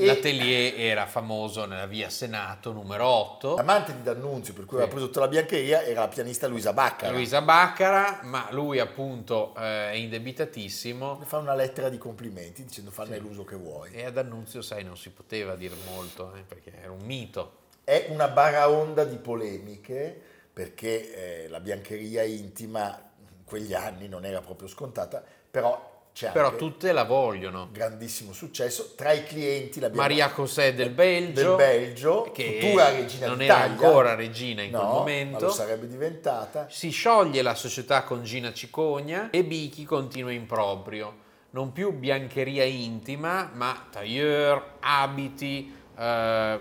E 0.00 0.06
L'atelier 0.06 0.78
era 0.78 1.06
famoso 1.06 1.64
nella 1.64 1.86
via 1.86 2.08
Senato 2.08 2.70
numero 2.70 3.04
8. 3.04 3.56
l'amante 3.56 3.96
di 3.96 4.02
D'Annunzio, 4.02 4.54
per 4.54 4.64
cui 4.64 4.76
aveva 4.76 4.92
preso 4.92 5.06
tutta 5.06 5.18
la 5.18 5.26
biancheria, 5.26 5.82
era 5.82 6.02
la 6.02 6.08
pianista 6.08 6.46
Luisa 6.46 6.72
Baccara. 6.72 7.12
Luisa 7.12 7.42
Baccara, 7.42 8.20
ma 8.22 8.46
lui 8.52 8.78
appunto 8.78 9.52
eh, 9.56 9.90
è 9.90 9.94
indebitatissimo 9.94 11.16
Le 11.18 11.24
fa 11.24 11.38
una 11.38 11.56
lettera 11.56 11.88
di 11.88 11.98
complimenti 11.98 12.62
dicendo 12.62 12.92
fanne 12.92 13.18
l'uso 13.18 13.42
che 13.42 13.56
vuoi. 13.56 13.90
e 13.90 14.04
ad 14.04 14.16
Annunzio, 14.16 14.62
sai, 14.62 14.84
non 14.84 14.96
si 14.96 15.10
poteva 15.10 15.56
dire 15.56 15.74
molto 15.92 16.32
eh, 16.36 16.42
perché 16.42 16.74
era 16.80 16.92
un 16.92 17.04
mito. 17.04 17.54
È 17.82 18.06
una 18.10 18.28
baraonda 18.28 19.02
di 19.02 19.16
polemiche 19.16 20.16
perché 20.52 21.42
eh, 21.44 21.48
la 21.48 21.58
biancheria 21.58 22.22
intima 22.22 22.96
in 23.18 23.44
quegli 23.44 23.74
anni 23.74 24.06
non 24.06 24.24
era 24.24 24.40
proprio 24.42 24.68
scontata, 24.68 25.24
però 25.50 25.97
c'è 26.18 26.32
Però 26.32 26.56
tutte 26.56 26.90
la 26.90 27.04
vogliono. 27.04 27.68
grandissimo 27.70 28.32
successo. 28.32 28.94
Tra 28.96 29.12
i 29.12 29.22
clienti 29.22 29.78
l'abbiamo 29.78 30.02
Maria 30.02 30.28
José 30.34 30.74
del 30.74 30.90
Belgio, 30.90 31.54
del 31.54 31.54
Belgio, 31.54 32.32
che 32.32 32.58
futura 32.60 32.90
regina 32.90 33.26
non 33.28 33.38
d'Italia. 33.38 33.64
era 33.64 33.72
ancora 33.72 34.14
regina 34.16 34.62
in 34.62 34.72
No, 34.72 34.78
quel 34.80 34.88
momento. 34.90 35.44
lo 35.44 35.52
sarebbe 35.52 35.86
diventata. 35.86 36.66
Si 36.68 36.90
scioglie 36.90 37.40
la 37.40 37.54
società 37.54 38.02
con 38.02 38.24
Gina 38.24 38.52
Cicogna 38.52 39.30
e 39.30 39.44
Bichi 39.44 39.84
continua 39.84 40.32
in 40.32 40.46
proprio. 40.46 41.18
Non 41.50 41.70
più 41.70 41.92
biancheria 41.92 42.64
intima, 42.64 43.52
ma 43.54 43.86
tailleur, 43.88 44.78
abiti, 44.80 45.72
eh, 45.96 46.58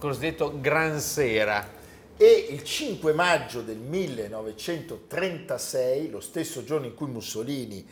cosiddetto 0.00 0.52
gran 0.60 0.98
sera. 0.98 1.64
E 2.16 2.48
il 2.50 2.64
5 2.64 3.12
maggio 3.12 3.62
del 3.62 3.76
1936, 3.76 6.10
lo 6.10 6.18
stesso 6.18 6.64
giorno 6.64 6.86
in 6.86 6.94
cui 6.94 7.06
Mussolini 7.06 7.86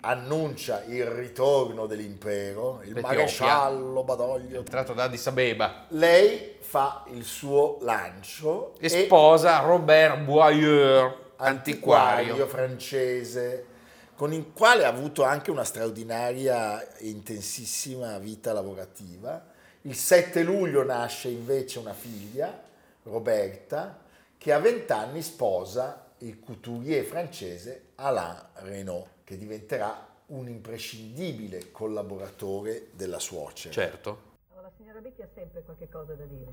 annuncia 0.00 0.84
il 0.86 1.04
ritorno 1.06 1.86
dell'impero, 1.86 2.80
il 2.82 2.92
L'Etiopia. 2.94 3.16
maresciallo 3.16 4.04
Badoglio, 4.04 4.62
Tratto 4.62 4.92
da 4.92 5.04
Addis 5.04 5.26
Abeba. 5.26 5.86
lei 5.88 6.56
fa 6.60 7.04
il 7.12 7.24
suo 7.24 7.78
lancio 7.80 8.74
E 8.78 8.88
sposa 8.88 9.58
Robert 9.60 10.18
Boyer, 10.18 11.32
antiquario 11.36 12.32
antiquario. 12.32 12.46
francese, 12.46 13.66
con 14.14 14.32
il 14.32 14.52
quale 14.52 14.84
ha 14.84 14.88
avuto 14.88 15.24
anche 15.24 15.50
una 15.50 15.64
straordinaria 15.64 16.96
e 16.96 17.08
intensissima 17.08 18.18
vita 18.18 18.52
lavorativa. 18.52 19.46
Il 19.82 19.94
7 19.94 20.42
luglio 20.42 20.84
nasce 20.84 21.28
invece 21.28 21.78
una 21.78 21.94
figlia, 21.94 22.62
Roberta, 23.04 23.98
che 24.36 24.52
a 24.52 24.58
20 24.58 24.92
anni 24.92 25.22
sposa 25.22 26.06
il 26.18 26.40
couturier 26.40 27.04
francese 27.04 27.82
Alain 28.00 28.36
Renault, 28.62 29.06
che 29.24 29.36
diventerà 29.36 29.92
un 30.26 30.46
imprescindibile 30.46 31.72
collaboratore 31.72 32.90
della 32.92 33.18
suocera. 33.18 33.74
Certo. 33.74 34.18
La 34.54 34.70
signora 34.76 35.00
Becchi 35.00 35.22
ha 35.22 35.28
sempre 35.34 35.62
qualche 35.64 35.88
cosa 35.90 36.12
da 36.12 36.22
dire. 36.24 36.46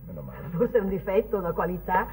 Forse 0.56 0.80
è 0.80 0.82
un 0.82 0.90
difetto, 0.90 1.38
una 1.38 1.52
qualità, 1.52 2.08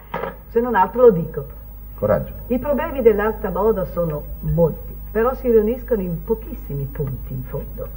se 0.50 0.60
non 0.60 0.74
altro 0.74 1.02
lo 1.02 1.10
dico. 1.12 1.46
Coraggio. 1.94 2.34
I 2.48 2.58
problemi 2.58 3.00
dell'alta 3.00 3.48
moda 3.48 3.86
sono 3.86 4.22
molti, 4.40 4.94
però 5.10 5.34
si 5.36 5.50
riuniscono 5.50 6.02
in 6.02 6.22
pochissimi 6.24 6.84
punti 6.84 7.32
in 7.32 7.44
fondo. 7.44 7.88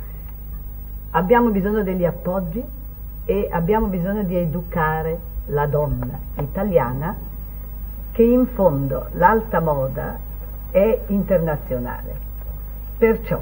Abbiamo 1.12 1.50
bisogno 1.50 1.84
degli 1.84 2.06
appoggi 2.06 2.64
e 3.26 3.50
abbiamo 3.52 3.88
bisogno 3.88 4.24
di 4.24 4.38
educare 4.38 5.20
la 5.48 5.66
donna 5.66 6.18
italiana 6.38 7.18
che 8.14 8.24
in 8.24 8.48
fondo 8.48 9.10
l'alta 9.14 9.60
moda 9.60 10.25
è 10.72 11.00
internazionale. 11.08 12.14
Perciò, 12.98 13.42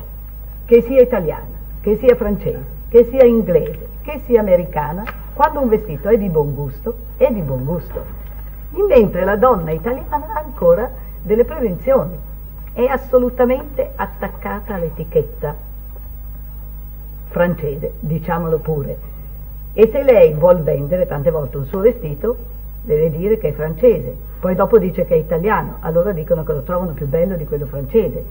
che 0.65 0.81
sia 0.81 1.01
italiana, 1.01 1.55
che 1.81 1.97
sia 1.97 2.15
francese, 2.15 2.65
che 2.89 3.05
sia 3.05 3.23
inglese, 3.23 3.89
che 4.01 4.21
sia 4.25 4.39
americana, 4.39 5.03
quando 5.33 5.61
un 5.61 5.69
vestito 5.69 6.09
è 6.09 6.17
di 6.17 6.29
buon 6.29 6.53
gusto, 6.53 6.95
è 7.17 7.31
di 7.31 7.41
buon 7.41 7.65
gusto. 7.65 8.21
Mentre 8.87 9.23
la 9.23 9.35
donna 9.35 9.71
italiana 9.71 10.33
ha 10.33 10.39
ancora 10.39 10.89
delle 11.21 11.45
prevenzioni, 11.45 12.15
è 12.73 12.85
assolutamente 12.85 13.91
attaccata 13.95 14.75
all'etichetta 14.75 15.55
francese, 17.27 17.93
diciamolo 17.99 18.59
pure. 18.59 18.97
E 19.73 19.89
se 19.91 20.03
lei 20.03 20.33
vuol 20.33 20.61
vendere 20.61 21.07
tante 21.07 21.31
volte 21.31 21.57
un 21.57 21.65
suo 21.65 21.79
vestito, 21.79 22.35
deve 22.83 23.09
dire 23.09 23.37
che 23.37 23.49
è 23.49 23.53
francese, 23.53 24.15
poi 24.43 24.55
dopo 24.55 24.77
dice 24.77 25.05
che 25.05 25.13
è 25.13 25.17
italiano, 25.17 25.77
allora 25.79 26.11
dicono 26.11 26.43
che 26.43 26.51
lo 26.51 26.63
trovano 26.63 26.91
più 26.91 27.07
bello 27.07 27.37
di 27.37 27.45
quello 27.45 27.65
francese. 27.65 28.25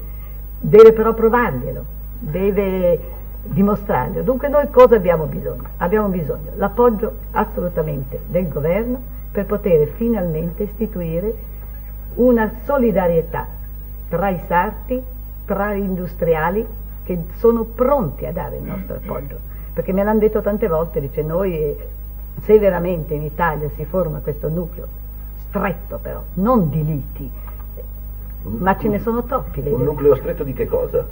Deve 0.61 0.93
però 0.93 1.15
provarglielo, 1.15 1.85
deve 2.19 3.01
dimostrarglielo. 3.45 4.23
Dunque 4.23 4.49
noi 4.49 4.69
cosa 4.69 4.97
abbiamo 4.97 5.25
bisogno? 5.25 5.63
Abbiamo 5.79 6.09
bisogno 6.09 6.51
l'appoggio 6.57 7.15
assolutamente 7.31 8.21
del 8.27 8.47
governo 8.49 9.01
per 9.33 9.47
poter 9.47 9.89
finalmente 9.97 10.65
istituire 10.65 11.35
una 12.17 12.57
solidarietà 12.65 13.47
tra 14.11 14.29
i 14.29 14.41
sarti, 14.47 15.03
tra 15.47 15.73
gli 15.73 15.79
industriali 15.79 16.67
che 17.05 17.19
sono 17.37 17.65
pronti 17.65 18.27
a 18.27 18.33
dare 18.33 18.57
il 18.57 18.65
nostro 18.65 18.97
appoggio. 18.97 19.39
Perché 19.73 19.95
me 19.95 20.05
l'hanno 20.05 20.19
detto 20.19 20.43
tante 20.43 20.69
volte, 20.69 21.01
dice 21.01 21.23
noi 21.23 21.75
se 22.43 22.59
veramente 22.59 23.15
in 23.15 23.23
Italia 23.23 23.71
si 23.77 23.87
forma 23.87 24.19
questo 24.19 24.51
nucleo 24.51 25.01
stretto 25.53 25.99
però, 25.99 26.25
non 26.35 26.71
di 26.71 26.83
liti, 26.83 27.31
ma 28.43 28.79
ce 28.79 28.89
ne 28.89 28.99
sono 29.01 29.23
troppi. 29.25 29.59
Un 29.59 29.65
vedi? 29.65 29.83
nucleo 29.83 30.17
stretto 30.17 30.45
di 30.45 30.55
che 30.55 30.67
cosa? 30.67 31.07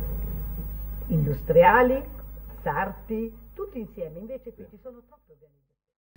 Industriali, 1.09 2.03
sarti, 2.62 3.33
tutti 3.55 3.79
insieme, 3.79 4.18
invece 4.18 4.55
qui 4.55 4.66
ci 4.70 4.79
sono 4.83 5.03
troppi 5.07 5.33
organizzazioni. 5.33 5.59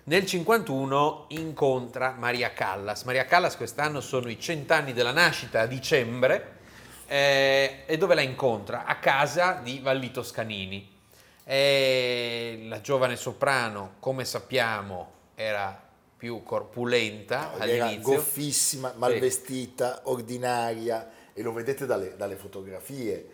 Nel 0.05 0.25
51 0.25 1.25
incontra 1.29 2.15
Maria 2.17 2.53
Callas. 2.53 3.03
Maria 3.03 3.25
Callas 3.25 3.57
quest'anno 3.57 3.99
sono 3.99 4.29
i 4.29 4.39
cent'anni 4.39 4.93
della 4.93 5.11
nascita 5.11 5.61
a 5.61 5.65
dicembre 5.65 6.51
eh, 7.07 7.83
e 7.85 7.97
dove 7.97 8.15
la 8.15 8.21
incontra? 8.21 8.85
A 8.85 8.95
casa 8.95 9.59
di 9.61 9.79
Vallito 9.79 10.23
Scanini. 10.23 10.89
Eh, 11.43 12.65
la 12.69 12.79
giovane 12.79 13.17
soprano, 13.17 13.95
come 13.99 14.23
sappiamo, 14.23 15.11
era 15.35 15.82
più 16.23 16.41
corpulenta 16.41 17.51
Era 17.59 17.85
all'inizio. 17.87 18.13
goffissima, 18.13 18.93
mal 18.95 19.19
vestita, 19.19 20.03
ordinaria 20.03 21.11
e 21.33 21.41
lo 21.41 21.51
vedete 21.51 21.85
dalle, 21.85 22.15
dalle 22.15 22.37
fotografie. 22.37 23.27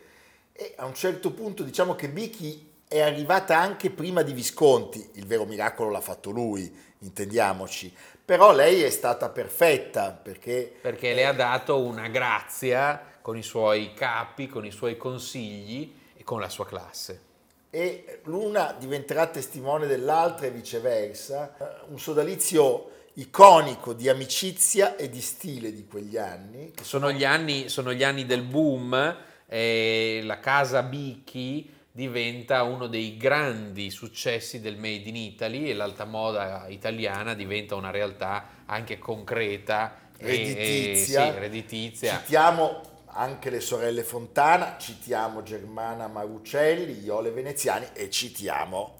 E 0.51 0.73
a 0.75 0.85
un 0.85 0.95
certo 0.95 1.31
punto 1.31 1.61
diciamo 1.61 1.93
che 1.93 2.09
Bichi 2.09 2.67
è 2.87 3.01
arrivata 3.01 3.59
anche 3.59 3.91
prima 3.91 4.23
di 4.23 4.33
Visconti, 4.33 5.07
il 5.13 5.27
vero 5.27 5.45
miracolo 5.45 5.91
l'ha 5.91 6.01
fatto 6.01 6.31
lui, 6.31 6.75
intendiamoci, 7.01 7.93
però 8.25 8.55
lei 8.55 8.81
è 8.81 8.89
stata 8.89 9.29
perfetta 9.29 10.11
perché 10.11 10.73
perché 10.81 11.13
le 11.13 11.27
ha 11.27 11.33
dato 11.33 11.79
una 11.79 12.07
grazia 12.07 13.19
con 13.21 13.37
i 13.37 13.43
suoi 13.43 13.93
capi, 13.93 14.47
con 14.47 14.65
i 14.65 14.71
suoi 14.71 14.97
consigli 14.97 15.93
e 16.17 16.23
con 16.23 16.39
la 16.39 16.49
sua 16.49 16.65
classe. 16.65 17.28
E 17.69 18.21
l'una 18.23 18.75
diventerà 18.77 19.27
testimone 19.27 19.85
dell'altra 19.85 20.47
e 20.47 20.51
viceversa. 20.51 21.55
Eh, 21.57 21.91
Un 21.91 21.99
sodalizio 21.99 22.91
iconico 23.13 23.93
di 23.93 24.09
amicizia 24.09 24.95
e 24.95 25.09
di 25.09 25.21
stile 25.21 25.73
di 25.73 25.85
quegli 25.85 26.17
anni. 26.17 26.73
Sono 26.81 27.11
gli 27.11 27.25
anni, 27.25 27.69
sono 27.69 27.93
gli 27.93 28.03
anni 28.03 28.25
del 28.25 28.43
boom 28.43 29.17
e 29.47 30.21
la 30.23 30.39
casa 30.39 30.83
Bicchi 30.83 31.77
diventa 31.91 32.63
uno 32.63 32.87
dei 32.87 33.17
grandi 33.17 33.89
successi 33.89 34.61
del 34.61 34.77
Made 34.77 35.09
in 35.09 35.15
Italy 35.15 35.69
e 35.69 35.73
l'alta 35.73 36.05
moda 36.05 36.65
italiana 36.69 37.33
diventa 37.33 37.75
una 37.75 37.89
realtà 37.91 38.63
anche 38.65 38.99
concreta 38.99 39.97
e- 40.17 40.25
e- 40.25 40.27
redditizia. 40.27 41.33
sì, 41.33 41.39
redditizia. 41.39 42.17
Citiamo 42.19 42.81
anche 43.11 43.49
le 43.49 43.59
sorelle 43.59 44.03
Fontana, 44.03 44.77
citiamo 44.77 45.43
Germana 45.43 46.07
Marucelli, 46.07 47.03
Iole 47.03 47.31
Veneziani 47.31 47.87
e 47.93 48.09
citiamo 48.09 48.97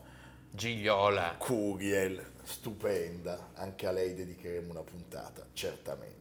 Gigliola. 0.51 1.35
Curiel, 1.37 2.23
stupenda, 2.43 3.51
anche 3.53 3.87
a 3.87 3.91
lei 3.91 4.13
dedicheremo 4.13 4.71
una 4.71 4.81
puntata, 4.81 5.45
certamente. 5.53 6.17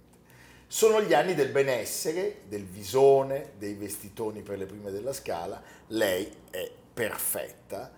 Sono 0.66 1.00
gli 1.00 1.14
anni 1.14 1.34
del 1.34 1.50
benessere, 1.50 2.42
del 2.46 2.64
visone, 2.64 3.52
dei 3.56 3.74
vestitoni 3.74 4.42
per 4.42 4.58
le 4.58 4.66
prime 4.66 4.90
della 4.90 5.14
scala, 5.14 5.62
lei 5.88 6.30
è 6.50 6.70
perfetta 6.92 7.90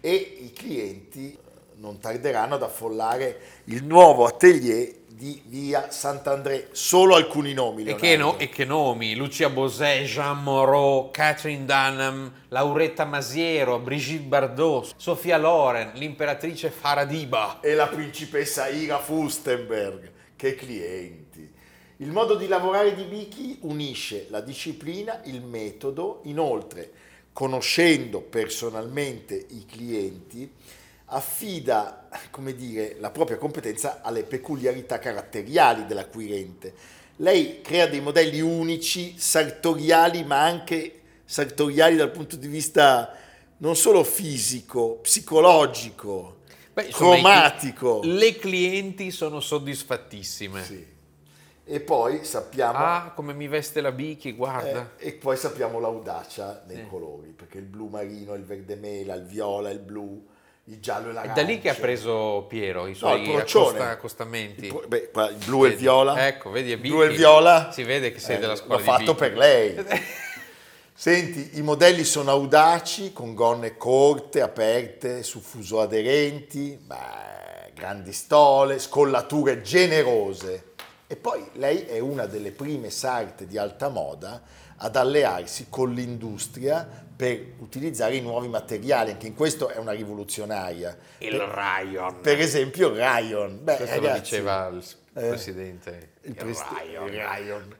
e 0.00 0.14
i 0.14 0.52
clienti 0.52 1.38
non 1.78 1.98
tarderanno 2.00 2.56
ad 2.56 2.62
affollare 2.62 3.40
il 3.64 3.84
nuovo 3.84 4.24
atelier 4.26 4.94
di 5.06 5.40
via 5.46 5.90
Sant'André. 5.90 6.68
Solo 6.72 7.14
alcuni 7.14 7.52
nomi. 7.52 7.84
E 7.84 7.94
che, 7.96 8.16
no- 8.16 8.38
e 8.38 8.48
che 8.48 8.64
nomi? 8.64 9.14
Lucia 9.14 9.48
Bosè, 9.48 10.02
Jean 10.02 10.42
Moreau, 10.42 11.10
Catherine 11.10 11.64
Dunham, 11.64 12.32
Lauretta 12.48 13.04
Masiero, 13.04 13.78
Brigitte 13.78 14.24
Bardot, 14.26 14.94
Sofia 14.96 15.36
Loren, 15.38 15.92
l'imperatrice 15.94 16.70
Faradiba. 16.70 17.58
e 17.60 17.74
la 17.74 17.88
principessa 17.88 18.68
Ira 18.68 18.98
Fustenberg. 18.98 20.12
Che 20.36 20.54
clienti! 20.54 21.52
Il 22.00 22.12
modo 22.12 22.36
di 22.36 22.46
lavorare 22.46 22.94
di 22.94 23.02
Vicky 23.02 23.58
unisce 23.62 24.26
la 24.30 24.40
disciplina, 24.40 25.20
il 25.24 25.42
metodo, 25.42 26.20
inoltre, 26.24 26.92
conoscendo 27.32 28.20
personalmente 28.20 29.34
i 29.34 29.64
clienti, 29.66 30.52
affida, 31.10 32.08
come 32.30 32.54
dire, 32.54 32.96
la 33.00 33.10
propria 33.10 33.36
competenza 33.38 34.00
alle 34.02 34.22
peculiarità 34.24 34.98
caratteriali 34.98 35.86
dell'acquirente. 35.86 36.74
Lei 37.16 37.60
crea 37.62 37.86
dei 37.86 38.00
modelli 38.00 38.40
unici, 38.40 39.18
sartoriali, 39.18 40.24
ma 40.24 40.42
anche 40.42 41.00
sartoriali 41.24 41.96
dal 41.96 42.10
punto 42.10 42.36
di 42.36 42.46
vista 42.46 43.12
non 43.58 43.74
solo 43.74 44.04
fisico, 44.04 44.98
psicologico, 45.02 46.36
Beh, 46.74 46.84
insomma, 46.84 47.14
i 47.16 47.20
cromatico. 47.20 48.00
Le 48.04 48.36
clienti 48.36 49.10
sono 49.10 49.40
soddisfattissime. 49.40 50.62
Sì. 50.62 50.86
E 51.70 51.80
poi 51.80 52.24
sappiamo, 52.24 52.78
Ah, 52.78 53.12
come 53.14 53.34
mi 53.34 53.46
veste 53.48 53.80
la 53.80 53.92
Bichi, 53.92 54.32
guarda. 54.32 54.92
eh, 54.96 55.08
e 55.08 55.12
poi 55.12 55.36
sappiamo 55.36 55.80
l'audacia 55.80 56.62
nei 56.66 56.86
colori, 56.86 57.30
perché 57.32 57.58
il 57.58 57.64
blu 57.66 57.88
marino, 57.88 58.32
il 58.34 58.44
verde 58.44 58.74
mela, 58.76 59.14
il 59.14 59.24
viola, 59.24 59.68
il 59.70 59.80
blu, 59.80 60.24
il 60.68 60.80
giallo 60.80 61.08
e 61.08 61.10
È 61.10 61.14
l'arancio. 61.14 61.40
da 61.40 61.46
lì 61.46 61.60
che 61.60 61.68
ha 61.70 61.74
preso 61.74 62.44
Piero 62.48 62.86
i 62.86 62.90
No, 62.90 62.96
suoi 62.96 63.22
procione. 63.22 63.66
accosta- 63.68 63.90
accostamenti. 63.90 64.66
Il, 64.66 64.84
beh, 64.86 65.10
il 65.30 65.44
blu 65.44 65.64
e 65.64 65.66
il 65.66 65.70
Vedi? 65.72 65.82
viola. 65.82 66.26
Ecco, 66.26 66.50
vedi, 66.50 66.72
è 66.72 66.76
blu 66.78 67.02
e 67.02 67.08
viola. 67.08 67.70
Si 67.72 67.82
vede 67.84 68.12
che 68.12 68.18
sei 68.18 68.36
Eh, 68.36 68.38
della 68.38 68.56
scuola 68.56 68.76
L'ho 68.76 68.82
fatto 68.84 69.12
Vicky. 69.12 69.16
per 69.16 69.36
lei. 69.36 69.84
Senti, 70.94 71.50
i 71.58 71.62
modelli 71.62 72.02
sono 72.02 72.32
audaci, 72.32 73.12
con 73.12 73.34
gonne 73.34 73.76
corte, 73.76 74.40
aperte, 74.40 75.22
su 75.22 75.38
fuso 75.40 75.80
aderenti, 75.80 76.76
beh, 76.82 77.72
grandi 77.72 78.12
stole, 78.12 78.80
scollature 78.80 79.62
generose. 79.62 80.64
E 81.06 81.14
poi 81.14 81.42
lei 81.52 81.84
è 81.84 82.00
una 82.00 82.26
delle 82.26 82.50
prime 82.50 82.90
sarte 82.90 83.46
di 83.46 83.56
alta 83.56 83.88
moda 83.88 84.42
ad 84.78 84.96
allearsi 84.96 85.66
con 85.68 85.92
l'industria 85.92 86.88
per 87.16 87.54
utilizzare 87.58 88.14
i 88.16 88.20
nuovi 88.20 88.46
materiali, 88.48 89.10
anche 89.10 89.26
in 89.26 89.34
questo 89.34 89.68
è 89.68 89.76
una 89.76 89.92
rivoluzionaria. 89.92 90.96
Il 91.18 91.36
per, 91.36 91.48
Rayon. 91.48 92.20
per 92.20 92.38
esempio 92.40 92.94
Rayon. 92.94 93.58
Beh, 93.62 93.76
Questo 93.76 93.96
lo 93.96 94.06
ragazzi, 94.06 94.20
diceva 94.20 94.66
il 94.68 94.84
eh, 95.14 95.28
presidente. 95.28 96.10
il 96.22 96.28
Il 96.30 96.34
pres- 96.36 96.64
Rayon. 96.70 97.08
il 97.08 97.18
Rayon. 97.20 97.76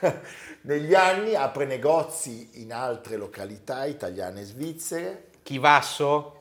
Negli 0.62 0.94
anni 0.94 1.34
apre 1.34 1.64
negozi 1.64 2.50
in 2.62 2.72
altre 2.72 3.16
località 3.16 3.84
italiane 3.84 4.40
e 4.40 4.44
svizzere. 4.44 5.24
Chivasso? 5.42 6.38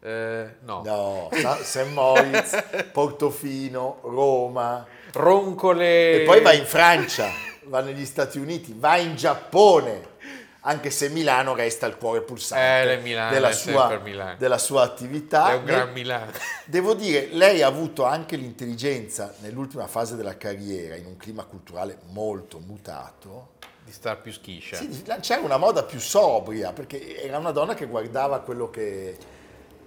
Eh, 0.00 0.46
no. 0.62 0.82
No, 0.84 1.28
St. 1.62 1.86
Moritz, 1.92 2.62
Portofino, 2.92 3.98
Roma. 4.02 4.84
Roncole. 5.12 6.22
E 6.22 6.24
poi 6.24 6.40
va 6.40 6.52
in 6.52 6.64
Francia, 6.64 7.28
va 7.64 7.80
negli 7.80 8.04
Stati 8.04 8.38
Uniti, 8.38 8.74
va 8.76 8.96
in 8.96 9.14
Giappone, 9.16 10.10
anche 10.64 10.90
se 10.90 11.08
Milano 11.08 11.54
resta 11.54 11.86
il 11.86 11.96
cuore 11.96 12.22
pulsante 12.22 12.92
Eh, 12.92 12.96
Milano, 12.98 13.30
della, 13.32 13.52
sua, 13.52 14.00
della 14.38 14.58
sua 14.58 14.82
attività. 14.82 15.50
È 15.52 15.54
un 15.54 15.64
gran 15.64 15.92
Milano. 15.92 16.30
Devo 16.66 16.94
dire, 16.94 17.28
lei 17.32 17.62
ha 17.62 17.66
avuto 17.66 18.04
anche 18.04 18.36
l'intelligenza 18.36 19.34
nell'ultima 19.40 19.86
fase 19.86 20.14
della 20.16 20.36
carriera, 20.36 20.94
in 20.96 21.06
un 21.06 21.16
clima 21.16 21.44
culturale 21.44 21.98
molto 22.10 22.58
mutato, 22.60 23.54
Di 23.84 23.92
star 23.92 24.20
più 24.20 24.32
schiscia. 24.32 24.76
sì, 24.76 25.02
lanciare 25.06 25.40
una 25.40 25.56
moda 25.56 25.82
più 25.82 25.98
sobria, 25.98 26.72
perché 26.72 27.20
era 27.22 27.38
una 27.38 27.50
donna 27.50 27.74
che 27.74 27.86
guardava 27.86 28.38
quello 28.40 28.70
che, 28.70 29.16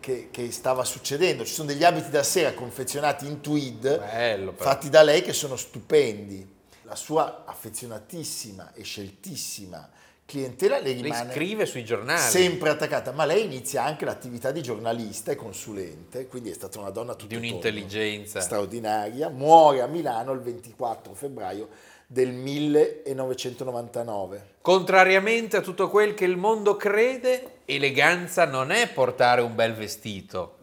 che- 0.02 0.28
che 0.30 0.52
stava 0.52 0.84
succedendo. 0.84 1.46
Ci 1.46 1.54
sono 1.54 1.68
degli 1.70 1.84
abiti 1.86 2.10
da 2.10 2.24
sera 2.24 2.54
confezionati 2.54 3.26
in 3.26 3.40
tweed, 3.40 4.00
Bello, 4.00 4.54
fatti 4.58 4.90
da 4.90 5.02
lei, 5.04 5.22
che 5.22 5.32
sono 5.34 5.56
stupendi. 5.56 6.54
La 6.86 6.96
sua 6.96 7.44
affezionatissima 7.46 8.74
e 8.74 8.84
sceltissima 8.84 9.90
clientela 10.26 10.80
le 10.80 10.94
rimane 10.94 11.32
scrive 11.32 11.68
sui 11.68 11.86
giornali. 11.86 12.20
sempre 12.20 12.70
attaccata, 12.70 13.12
ma 13.12 13.26
lei 13.26 13.46
inizia 13.46 13.84
anche 13.84 14.06
l'attività 14.06 14.50
di 14.52 14.64
giornalista 14.64 15.32
e 15.32 15.36
consulente, 15.36 16.26
quindi 16.28 16.50
è 16.50 16.54
stata 16.54 16.80
una 16.80 16.90
donna 16.90 17.14
tutto 17.14 17.28
Di 17.28 17.36
un'intelligenza. 17.36 18.42
straordinaria. 18.42 19.30
Muore 19.30 19.82
a 19.82 19.88
Milano 19.88 20.32
il 20.34 20.40
24 20.40 21.14
febbraio 21.14 21.70
del 22.08 22.32
1999. 22.32 24.54
Contrariamente 24.62 25.58
a 25.58 25.62
tutto 25.62 25.90
quel 25.90 26.14
che 26.16 26.26
il 26.26 26.38
mondo 26.38 26.76
crede, 26.76 27.60
eleganza 27.66 28.46
non 28.46 28.72
è 28.72 28.88
portare 28.90 29.42
un 29.42 29.56
bel 29.56 29.74
vestito, 29.74 30.55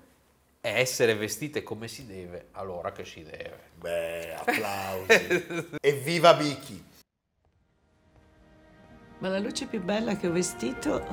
è 0.64 0.78
essere 0.78 1.16
vestite 1.16 1.64
come 1.64 1.88
si 1.88 2.06
deve, 2.06 2.46
allora 2.52 2.92
che 2.92 3.04
si 3.04 3.24
deve. 3.24 3.70
Beh, 3.74 4.34
applausi. 4.34 5.66
Evviva 5.82 6.34
Vicky! 6.34 6.84
Ma 9.18 9.28
la 9.28 9.40
luce 9.40 9.66
più 9.66 9.82
bella 9.82 10.16
che 10.16 10.28
ho 10.28 10.30
vestito 10.30 11.04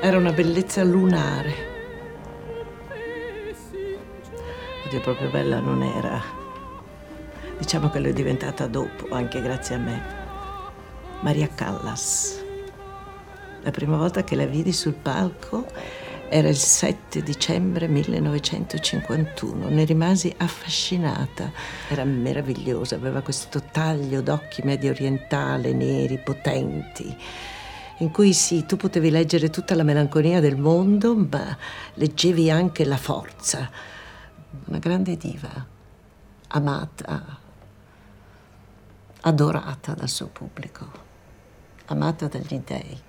era 0.00 0.16
una 0.16 0.32
bellezza 0.32 0.82
lunare. 0.82 1.54
Oddio, 4.86 5.00
proprio 5.02 5.30
bella 5.30 5.60
non 5.60 5.84
era. 5.84 6.20
Diciamo 7.56 7.88
che 7.88 8.00
l'ho 8.00 8.10
diventata 8.10 8.66
dopo, 8.66 9.14
anche 9.14 9.40
grazie 9.40 9.76
a 9.76 9.78
me. 9.78 10.02
Maria 11.20 11.48
Callas. 11.54 12.44
La 13.62 13.70
prima 13.70 13.96
volta 13.96 14.24
che 14.24 14.34
la 14.34 14.46
vidi 14.46 14.72
sul 14.72 14.94
palco 14.94 15.66
era 16.30 16.48
il 16.48 16.56
7 16.56 17.22
dicembre 17.24 17.88
1951. 17.88 19.68
Ne 19.68 19.84
rimasi 19.84 20.32
affascinata. 20.36 21.50
Era 21.88 22.04
meravigliosa, 22.04 22.94
aveva 22.94 23.20
questo 23.20 23.60
taglio 23.72 24.22
d'occhi 24.22 24.62
medio 24.62 24.92
orientale, 24.92 25.72
neri, 25.72 26.18
potenti, 26.18 27.16
in 27.98 28.12
cui 28.12 28.32
sì, 28.32 28.64
tu 28.64 28.76
potevi 28.76 29.10
leggere 29.10 29.50
tutta 29.50 29.74
la 29.74 29.82
melanconia 29.82 30.38
del 30.38 30.56
mondo, 30.56 31.16
ma 31.16 31.56
leggevi 31.94 32.48
anche 32.48 32.84
la 32.84 32.96
forza. 32.96 33.68
Una 34.66 34.78
grande 34.78 35.16
diva, 35.16 35.66
amata, 36.48 37.38
adorata 39.22 39.94
dal 39.94 40.08
suo 40.08 40.28
pubblico, 40.28 40.90
amata 41.86 42.28
dagli 42.28 42.62
dèi 42.64 43.08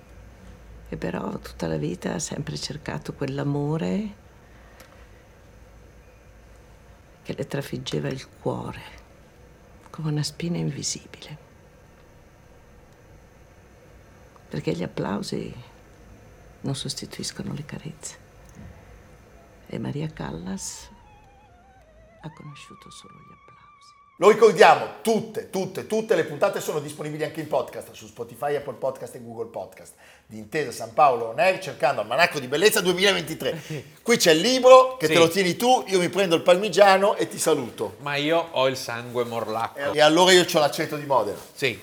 che 0.92 0.98
però 0.98 1.38
tutta 1.38 1.68
la 1.68 1.78
vita 1.78 2.12
ha 2.12 2.18
sempre 2.18 2.54
cercato 2.58 3.14
quell'amore 3.14 4.14
che 7.22 7.32
le 7.32 7.46
trafiggeva 7.46 8.08
il 8.08 8.28
cuore 8.28 8.82
come 9.88 10.10
una 10.10 10.22
spina 10.22 10.58
invisibile. 10.58 11.38
Perché 14.50 14.74
gli 14.74 14.82
applausi 14.82 15.54
non 16.60 16.74
sostituiscono 16.74 17.54
le 17.54 17.64
carezze. 17.64 18.18
E 19.68 19.78
Maria 19.78 20.08
Callas 20.08 20.90
ha 22.20 22.30
conosciuto 22.34 22.90
solo 22.90 23.14
gli 23.14 23.32
applausi. 23.32 23.51
Lo 24.22 24.28
ricordiamo, 24.30 24.86
tutte, 25.02 25.50
tutte, 25.50 25.88
tutte 25.88 26.14
le 26.14 26.22
puntate 26.22 26.60
sono 26.60 26.78
disponibili 26.78 27.24
anche 27.24 27.40
in 27.40 27.48
podcast 27.48 27.90
su 27.90 28.06
Spotify, 28.06 28.54
Apple 28.54 28.74
Podcast 28.74 29.16
e 29.16 29.20
Google 29.20 29.46
Podcast 29.50 29.94
di 30.26 30.38
Intesa 30.38 30.70
San 30.70 30.92
Paolo 30.92 31.30
On 31.30 31.40
Air 31.40 31.58
cercando 31.58 32.02
Almanacco 32.02 32.38
di 32.38 32.46
Bellezza 32.46 32.80
2023. 32.82 33.62
Qui 34.00 34.16
c'è 34.16 34.30
il 34.30 34.38
libro 34.38 34.96
che 34.96 35.08
Sì. 35.08 35.14
te 35.14 35.18
lo 35.18 35.26
tieni 35.28 35.56
tu, 35.56 35.82
io 35.88 35.98
mi 35.98 36.08
prendo 36.08 36.36
il 36.36 36.42
parmigiano 36.42 37.16
e 37.16 37.26
ti 37.26 37.36
saluto. 37.36 37.96
Ma 38.02 38.14
io 38.14 38.46
ho 38.52 38.68
il 38.68 38.76
sangue 38.76 39.24
morlacco. 39.24 39.90
E 39.92 40.00
allora 40.00 40.30
io 40.30 40.46
ho 40.48 40.58
l'aceto 40.60 40.94
di 40.94 41.04
Modena. 41.04 41.38
Sì, 41.52 41.76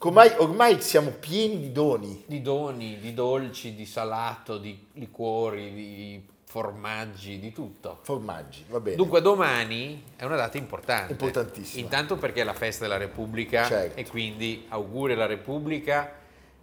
Ormai, 0.00 0.32
ormai 0.38 0.80
siamo 0.80 1.10
pieni 1.10 1.60
di 1.60 1.70
doni. 1.70 2.24
di 2.26 2.42
doni, 2.42 2.98
di 2.98 3.14
dolci, 3.14 3.76
di 3.76 3.86
salato, 3.86 4.58
di 4.58 4.86
liquori, 4.94 5.72
di 5.74 6.26
formaggi, 6.50 7.38
di 7.38 7.52
tutto. 7.52 8.00
Formaggi, 8.02 8.64
va 8.68 8.80
bene. 8.80 8.96
Dunque 8.96 9.20
domani 9.20 10.02
è 10.16 10.24
una 10.24 10.34
data 10.34 10.58
importante. 10.58 11.12
Importantissima. 11.12 11.80
Intanto 11.80 12.16
perché 12.16 12.40
è 12.40 12.44
la 12.44 12.54
festa 12.54 12.82
della 12.82 12.96
Repubblica 12.96 13.66
Certo. 13.66 13.96
e 14.00 14.04
quindi 14.08 14.66
auguri 14.68 15.12
alla 15.12 15.26
Repubblica 15.26 16.12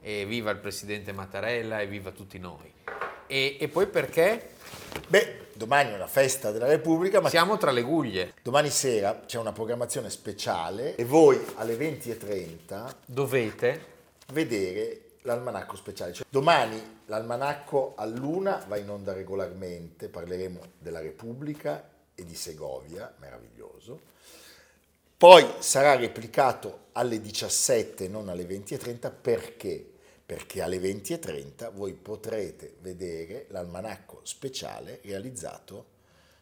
e 0.01 0.25
viva 0.25 0.51
il 0.51 0.57
Presidente 0.57 1.13
Mattarella 1.13 1.79
e 1.79 1.87
viva 1.87 2.11
tutti 2.11 2.37
noi. 2.37 2.69
E, 3.27 3.55
e 3.57 3.67
poi 3.69 3.87
perché 3.87 4.49
Beh, 5.07 5.47
domani 5.53 5.91
è 5.91 5.95
una 5.95 6.07
festa 6.07 6.51
della 6.51 6.67
Repubblica, 6.67 7.21
ma 7.21 7.29
siamo 7.29 7.55
tra 7.55 7.71
le 7.71 7.81
guglie. 7.81 8.33
domani 8.41 8.69
sera 8.69 9.21
c'è 9.25 9.37
una 9.37 9.53
programmazione 9.53 10.09
speciale 10.09 10.95
e 10.95 11.05
voi 11.05 11.41
alle 11.55 11.77
20.30 11.77 12.93
Dovete 13.05 13.85
vedere 14.33 14.99
l'almanacco 15.27 15.75
speciale. 15.75 16.13
Cioè, 16.13 16.25
domani 16.29 17.01
l'almanacco 17.05 17.93
all'una 17.95 18.63
va 18.67 18.77
in 18.77 18.89
onda 18.89 19.13
regolarmente, 19.13 20.07
parleremo 20.07 20.59
della 20.79 21.01
Repubblica 21.01 21.87
e 22.15 22.23
di 22.23 22.33
Segovia, 22.33 23.13
meraviglioso. 23.19 24.15
Poi 25.17 25.45
sarà 25.59 25.95
replicato 25.95 26.85
alle 26.93 27.19
17, 27.19 28.07
non 28.07 28.29
alle 28.29 28.45
20.30, 28.45 29.11
perché? 29.19 29.85
Perché 30.25 30.61
alle 30.61 30.77
20.30 30.77 31.73
voi 31.73 31.93
potrete 31.93 32.75
vedere 32.79 33.47
l'almanacco 33.49 34.21
speciale 34.23 34.99
realizzato 35.03 35.95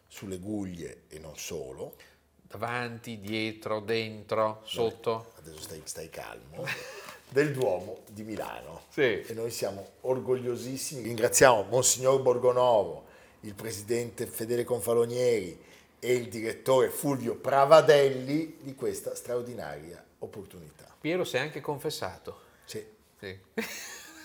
sulle 0.07 0.37
guglie 0.37 1.03
e 1.07 1.19
non 1.19 1.37
solo. 1.37 1.95
Davanti, 2.41 3.19
dietro, 3.19 3.79
dentro, 3.79 4.61
sotto. 4.65 5.33
Adesso 5.37 5.61
stai, 5.61 5.81
stai 5.83 6.09
calmo. 6.09 6.65
Del 7.35 7.51
Duomo 7.51 7.97
di 8.09 8.23
Milano. 8.23 8.83
Sì. 8.87 9.01
E 9.01 9.33
noi 9.33 9.51
siamo 9.51 9.85
orgogliosissimi. 10.03 11.01
Ringraziamo 11.01 11.63
Monsignor 11.69 12.21
Borgonovo, 12.21 13.07
il 13.41 13.53
presidente 13.53 14.25
Fedele 14.25 14.63
Confalonieri 14.63 15.61
e 15.99 16.13
il 16.13 16.29
direttore 16.29 16.89
Fulvio 16.89 17.35
Pravadelli 17.35 18.59
di 18.61 18.73
questa 18.73 19.15
straordinaria 19.15 20.01
opportunità. 20.19 20.95
Piero 20.97 21.25
si 21.25 21.35
è 21.35 21.39
anche 21.39 21.59
confessato. 21.59 22.39
Sì. 22.63 22.81
Sì. 23.19 23.37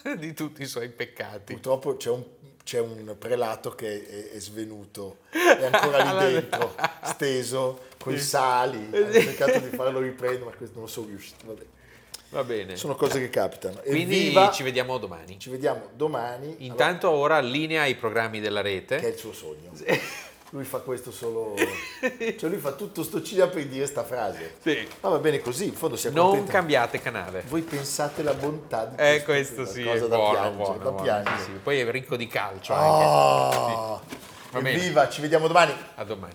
di 0.16 0.32
tutti 0.32 0.62
i 0.62 0.66
suoi 0.66 0.88
peccati. 0.90 1.54
Purtroppo 1.54 1.96
c'è 1.96 2.10
un, 2.10 2.24
c'è 2.62 2.78
un 2.78 3.16
prelato 3.18 3.70
che 3.70 4.06
è, 4.06 4.30
è 4.36 4.38
svenuto, 4.38 5.22
è 5.30 5.64
ancora 5.64 6.14
lì 6.14 6.34
dentro, 6.34 6.76
steso, 7.02 7.86
con 7.98 8.14
i 8.14 8.20
sali. 8.20 8.88
Ho 8.92 9.10
cercato 9.10 9.58
di 9.58 9.74
farlo 9.74 9.98
riprendere, 9.98 10.44
ma 10.44 10.52
questo 10.52 10.78
non 10.78 10.88
sono 10.88 11.08
riuscito. 11.08 11.44
Vabbè. 11.46 11.78
Va 12.30 12.44
bene. 12.44 12.76
Sono 12.76 12.94
cose 12.94 13.18
che 13.18 13.28
capitano. 13.28 13.80
Quindi 13.84 14.16
Evviva, 14.26 14.50
ci 14.50 14.62
vediamo 14.62 14.98
domani. 14.98 15.38
ci 15.38 15.50
vediamo 15.50 15.88
domani. 15.94 16.56
Intanto 16.58 17.10
ora 17.10 17.36
allinea 17.36 17.86
i 17.86 17.96
programmi 17.96 18.40
della 18.40 18.60
Allora, 18.60 18.74
che 18.74 18.86
è 18.86 18.90
rete. 18.98 19.08
il 19.08 19.18
suo 19.18 19.32
sogno. 19.32 19.70
Lui 20.52 20.64
fa 20.64 20.78
questo 20.78 21.12
solo... 21.12 21.54
Cioè 22.36 22.50
lui 22.50 22.58
fa 22.58 22.72
tutto 22.72 23.04
sto 23.04 23.22
cinema 23.22 23.46
per 23.48 23.66
dire 23.66 23.86
sta 23.86 24.02
frase. 24.02 24.56
Sì. 24.60 24.84
Ma 25.00 25.10
va 25.10 25.18
bene 25.18 25.38
così, 25.38 25.66
in 25.66 25.74
fondo 25.74 25.94
si 25.96 26.10
Non 26.10 26.44
cambiate 26.44 27.00
canale. 27.00 27.44
Voi 27.46 27.62
pensate 27.62 28.24
la 28.24 28.34
bontà 28.34 28.86
di 28.86 28.96
Eh, 29.00 29.22
questo 29.22 29.64
sì, 29.64 29.84
cosa 29.84 30.06
è 30.06 30.08
da 30.08 30.16
buono, 30.16 30.32
piangere, 30.32 30.56
buono, 30.56 30.76
da 30.78 30.82
buono, 30.90 31.02
piangere. 31.02 31.36
sì, 31.38 31.44
sì. 31.44 31.50
Poi 31.62 31.78
è 31.78 31.90
ricco 31.92 32.16
di 32.16 32.26
calcio 32.26 32.72
anche. 32.74 33.04
Ah, 33.04 34.00
Va 34.50 34.60
bene. 34.60 34.70
evviva, 34.76 35.08
ci 35.08 35.20
vediamo 35.20 35.46
domani. 35.46 35.72
A 35.94 36.02
domani. 36.04 36.34